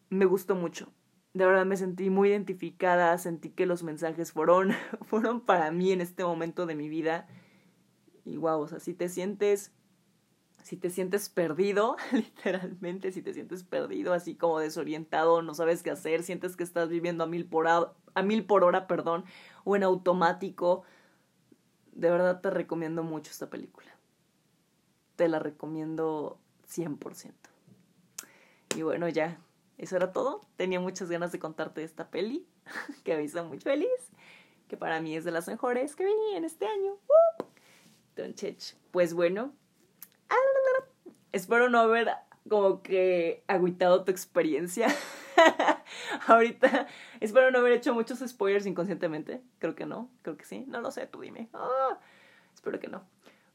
me 0.09 0.25
gustó 0.25 0.55
mucho. 0.55 0.91
De 1.33 1.45
verdad 1.45 1.65
me 1.65 1.77
sentí 1.77 2.09
muy 2.09 2.29
identificada, 2.29 3.17
sentí 3.17 3.49
que 3.49 3.65
los 3.65 3.83
mensajes 3.83 4.31
fueron, 4.31 4.71
fueron 5.05 5.41
para 5.41 5.71
mí 5.71 5.91
en 5.91 6.01
este 6.01 6.23
momento 6.23 6.65
de 6.65 6.75
mi 6.75 6.89
vida. 6.89 7.27
Y 8.25 8.37
wow, 8.37 8.61
o 8.61 8.67
sea, 8.67 8.79
si 8.79 8.93
te 8.93 9.09
sientes, 9.09 9.73
si 10.63 10.77
te 10.77 10.89
sientes 10.89 11.29
perdido, 11.29 11.97
literalmente, 12.11 13.11
si 13.11 13.21
te 13.21 13.33
sientes 13.33 13.63
perdido, 13.63 14.13
así 14.13 14.35
como 14.35 14.59
desorientado, 14.59 15.41
no 15.41 15.53
sabes 15.53 15.83
qué 15.83 15.91
hacer, 15.91 16.23
sientes 16.23 16.55
que 16.55 16.63
estás 16.63 16.89
viviendo 16.89 17.23
a 17.23 17.27
mil 17.27 17.45
por, 17.45 17.67
a, 17.67 17.93
a 18.15 18.23
mil 18.23 18.45
por 18.45 18.63
hora, 18.63 18.87
perdón, 18.87 19.25
o 19.63 19.75
en 19.75 19.83
automático, 19.83 20.83
de 21.91 22.09
verdad 22.09 22.41
te 22.41 22.49
recomiendo 22.49 23.03
mucho 23.03 23.31
esta 23.31 23.49
película 23.49 23.96
te 25.17 25.27
la 25.27 25.39
recomiendo 25.39 26.39
100%. 26.69 27.33
Y 28.77 28.83
bueno, 28.83 29.09
ya, 29.09 29.39
eso 29.77 29.97
era 29.97 30.13
todo. 30.13 30.41
Tenía 30.55 30.79
muchas 30.79 31.09
ganas 31.09 31.33
de 31.33 31.39
contarte 31.39 31.83
esta 31.83 32.09
peli, 32.09 32.47
que 33.03 33.17
me 33.17 33.23
hizo 33.23 33.43
muy 33.43 33.59
feliz, 33.59 33.89
que 34.69 34.77
para 34.77 35.01
mí 35.01 35.17
es 35.17 35.25
de 35.25 35.31
las 35.31 35.47
mejores 35.47 35.95
que 35.95 36.05
vi 36.05 36.35
en 36.35 36.45
este 36.45 36.67
año. 36.67 36.97
Entonces, 38.15 38.77
pues 38.91 39.13
bueno, 39.13 39.53
espero 41.31 41.69
no 41.69 41.79
haber 41.79 42.09
como 42.47 42.81
que 42.81 43.43
agüitado 43.47 44.03
tu 44.03 44.11
experiencia. 44.11 44.87
Ahorita 46.27 46.87
espero 47.19 47.51
no 47.51 47.59
haber 47.59 47.73
hecho 47.73 47.93
muchos 47.93 48.19
spoilers 48.19 48.65
inconscientemente. 48.65 49.41
Creo 49.59 49.75
que 49.75 49.85
no, 49.85 50.09
creo 50.21 50.37
que 50.37 50.45
sí. 50.45 50.65
No 50.67 50.81
lo 50.81 50.91
sé, 50.91 51.07
tú 51.07 51.21
dime. 51.21 51.49
Ah, 51.53 51.99
espero 52.53 52.79
que 52.79 52.87
no. 52.87 53.03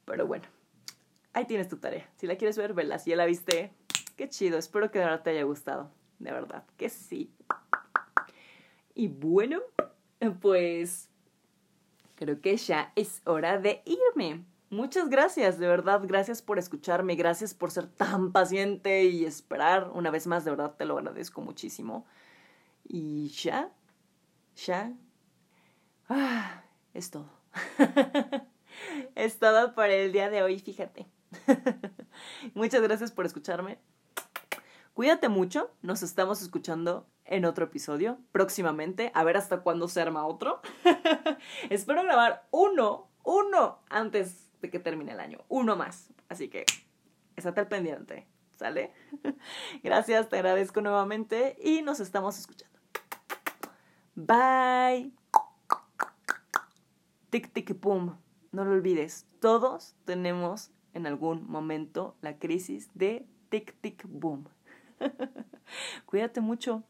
Pero 0.05 0.27
bueno, 0.27 0.45
ahí 1.35 1.45
tienes 1.47 1.69
tu 1.69 1.77
tarea. 1.77 2.09
Si 2.17 2.27
la 2.27 2.37
quieres 2.37 2.57
ver, 2.57 2.75
vela. 2.75 2.99
Si 2.99 3.11
ya 3.11 3.17
la 3.17 3.27
viste, 3.27 3.73
qué 4.17 4.29
chido. 4.29 4.59
Espero 4.59 4.91
que 4.91 4.99
de 4.99 5.05
verdad 5.05 5.23
te 5.23 5.31
haya 5.31 5.45
gustado. 5.45 5.91
De 6.19 6.33
verdad, 6.33 6.65
que 6.77 6.89
sí. 6.89 7.33
Y 8.95 9.09
bueno, 9.09 9.61
pues 10.41 11.09
creo 12.17 12.41
que 12.41 12.57
ya 12.57 12.93
es 12.95 13.23
hora 13.25 13.59
de 13.59 13.83
irme. 13.85 14.45
Muchas 14.71 15.11
gracias, 15.11 15.59
de 15.59 15.67
verdad, 15.67 16.01
gracias 16.05 16.41
por 16.41 16.59
escucharme, 16.59 17.15
gracias 17.15 17.53
por 17.53 17.71
ser 17.71 17.89
tan 17.89 18.33
paciente 18.33 19.05
y 19.05 19.27
esperar. 19.27 19.91
Una 19.93 20.11
vez 20.11 20.27
más, 20.27 20.45
de 20.45 20.51
verdad 20.51 20.75
te 20.77 20.87
lo 20.87 20.97
agradezco 20.97 21.43
muchísimo. 21.43 22.07
Y 22.85 23.29
ya, 23.29 23.71
ya. 24.57 24.93
Ah, 26.09 26.65
es 26.95 27.11
todo. 27.11 27.29
es 29.15 29.39
todo 29.39 29.75
por 29.75 29.91
el 29.91 30.13
día 30.13 30.31
de 30.31 30.43
hoy, 30.43 30.59
fíjate. 30.59 31.07
Muchas 32.55 32.83
gracias 32.83 33.11
por 33.13 33.27
escucharme. 33.27 33.79
Cuídate 34.95 35.29
mucho, 35.29 35.71
nos 35.81 36.03
estamos 36.03 36.43
escuchando 36.43 37.07
en 37.25 37.47
otro 37.47 37.65
episodio 37.65 38.19
próximamente, 38.31 39.11
a 39.15 39.25
ver 39.25 39.39
hasta 39.39 39.63
cuándo 39.63 39.89
se 39.89 40.03
arma 40.03 40.27
otro. 40.27 40.61
Espero 41.71 42.03
grabar 42.03 42.47
uno, 42.51 43.09
uno 43.25 43.79
antes 43.89 44.51
de 44.61 44.71
que 44.71 44.79
termine 44.79 45.13
el 45.13 45.21
año, 45.21 45.39
uno 45.49 45.77
más. 45.77 46.11
Así 46.29 46.49
que, 46.49 46.67
estate 47.37 47.61
al 47.61 47.69
pendiente, 47.69 48.27
¿sale? 48.57 48.93
Gracias, 49.83 50.29
te 50.29 50.37
agradezco 50.37 50.83
nuevamente 50.83 51.57
y 51.63 51.81
nos 51.83 52.01
estamos 52.01 52.39
escuchando. 52.39 52.79
Bye. 54.15 55.13
Tic, 57.31 57.51
tic, 57.53 57.75
pum. 57.81 58.15
No 58.53 58.65
lo 58.67 58.73
olvides, 58.73 59.27
todos 59.41 59.97
tenemos 60.05 60.71
en 60.95 61.07
algún 61.07 61.47
momento 61.49 62.17
la 62.21 62.39
crisis 62.39 62.91
de 62.95 63.27
tic, 63.49 63.75
tic, 63.81 64.05
boom. 64.09 64.45
Cuídate 66.07 66.41
mucho. 66.41 66.85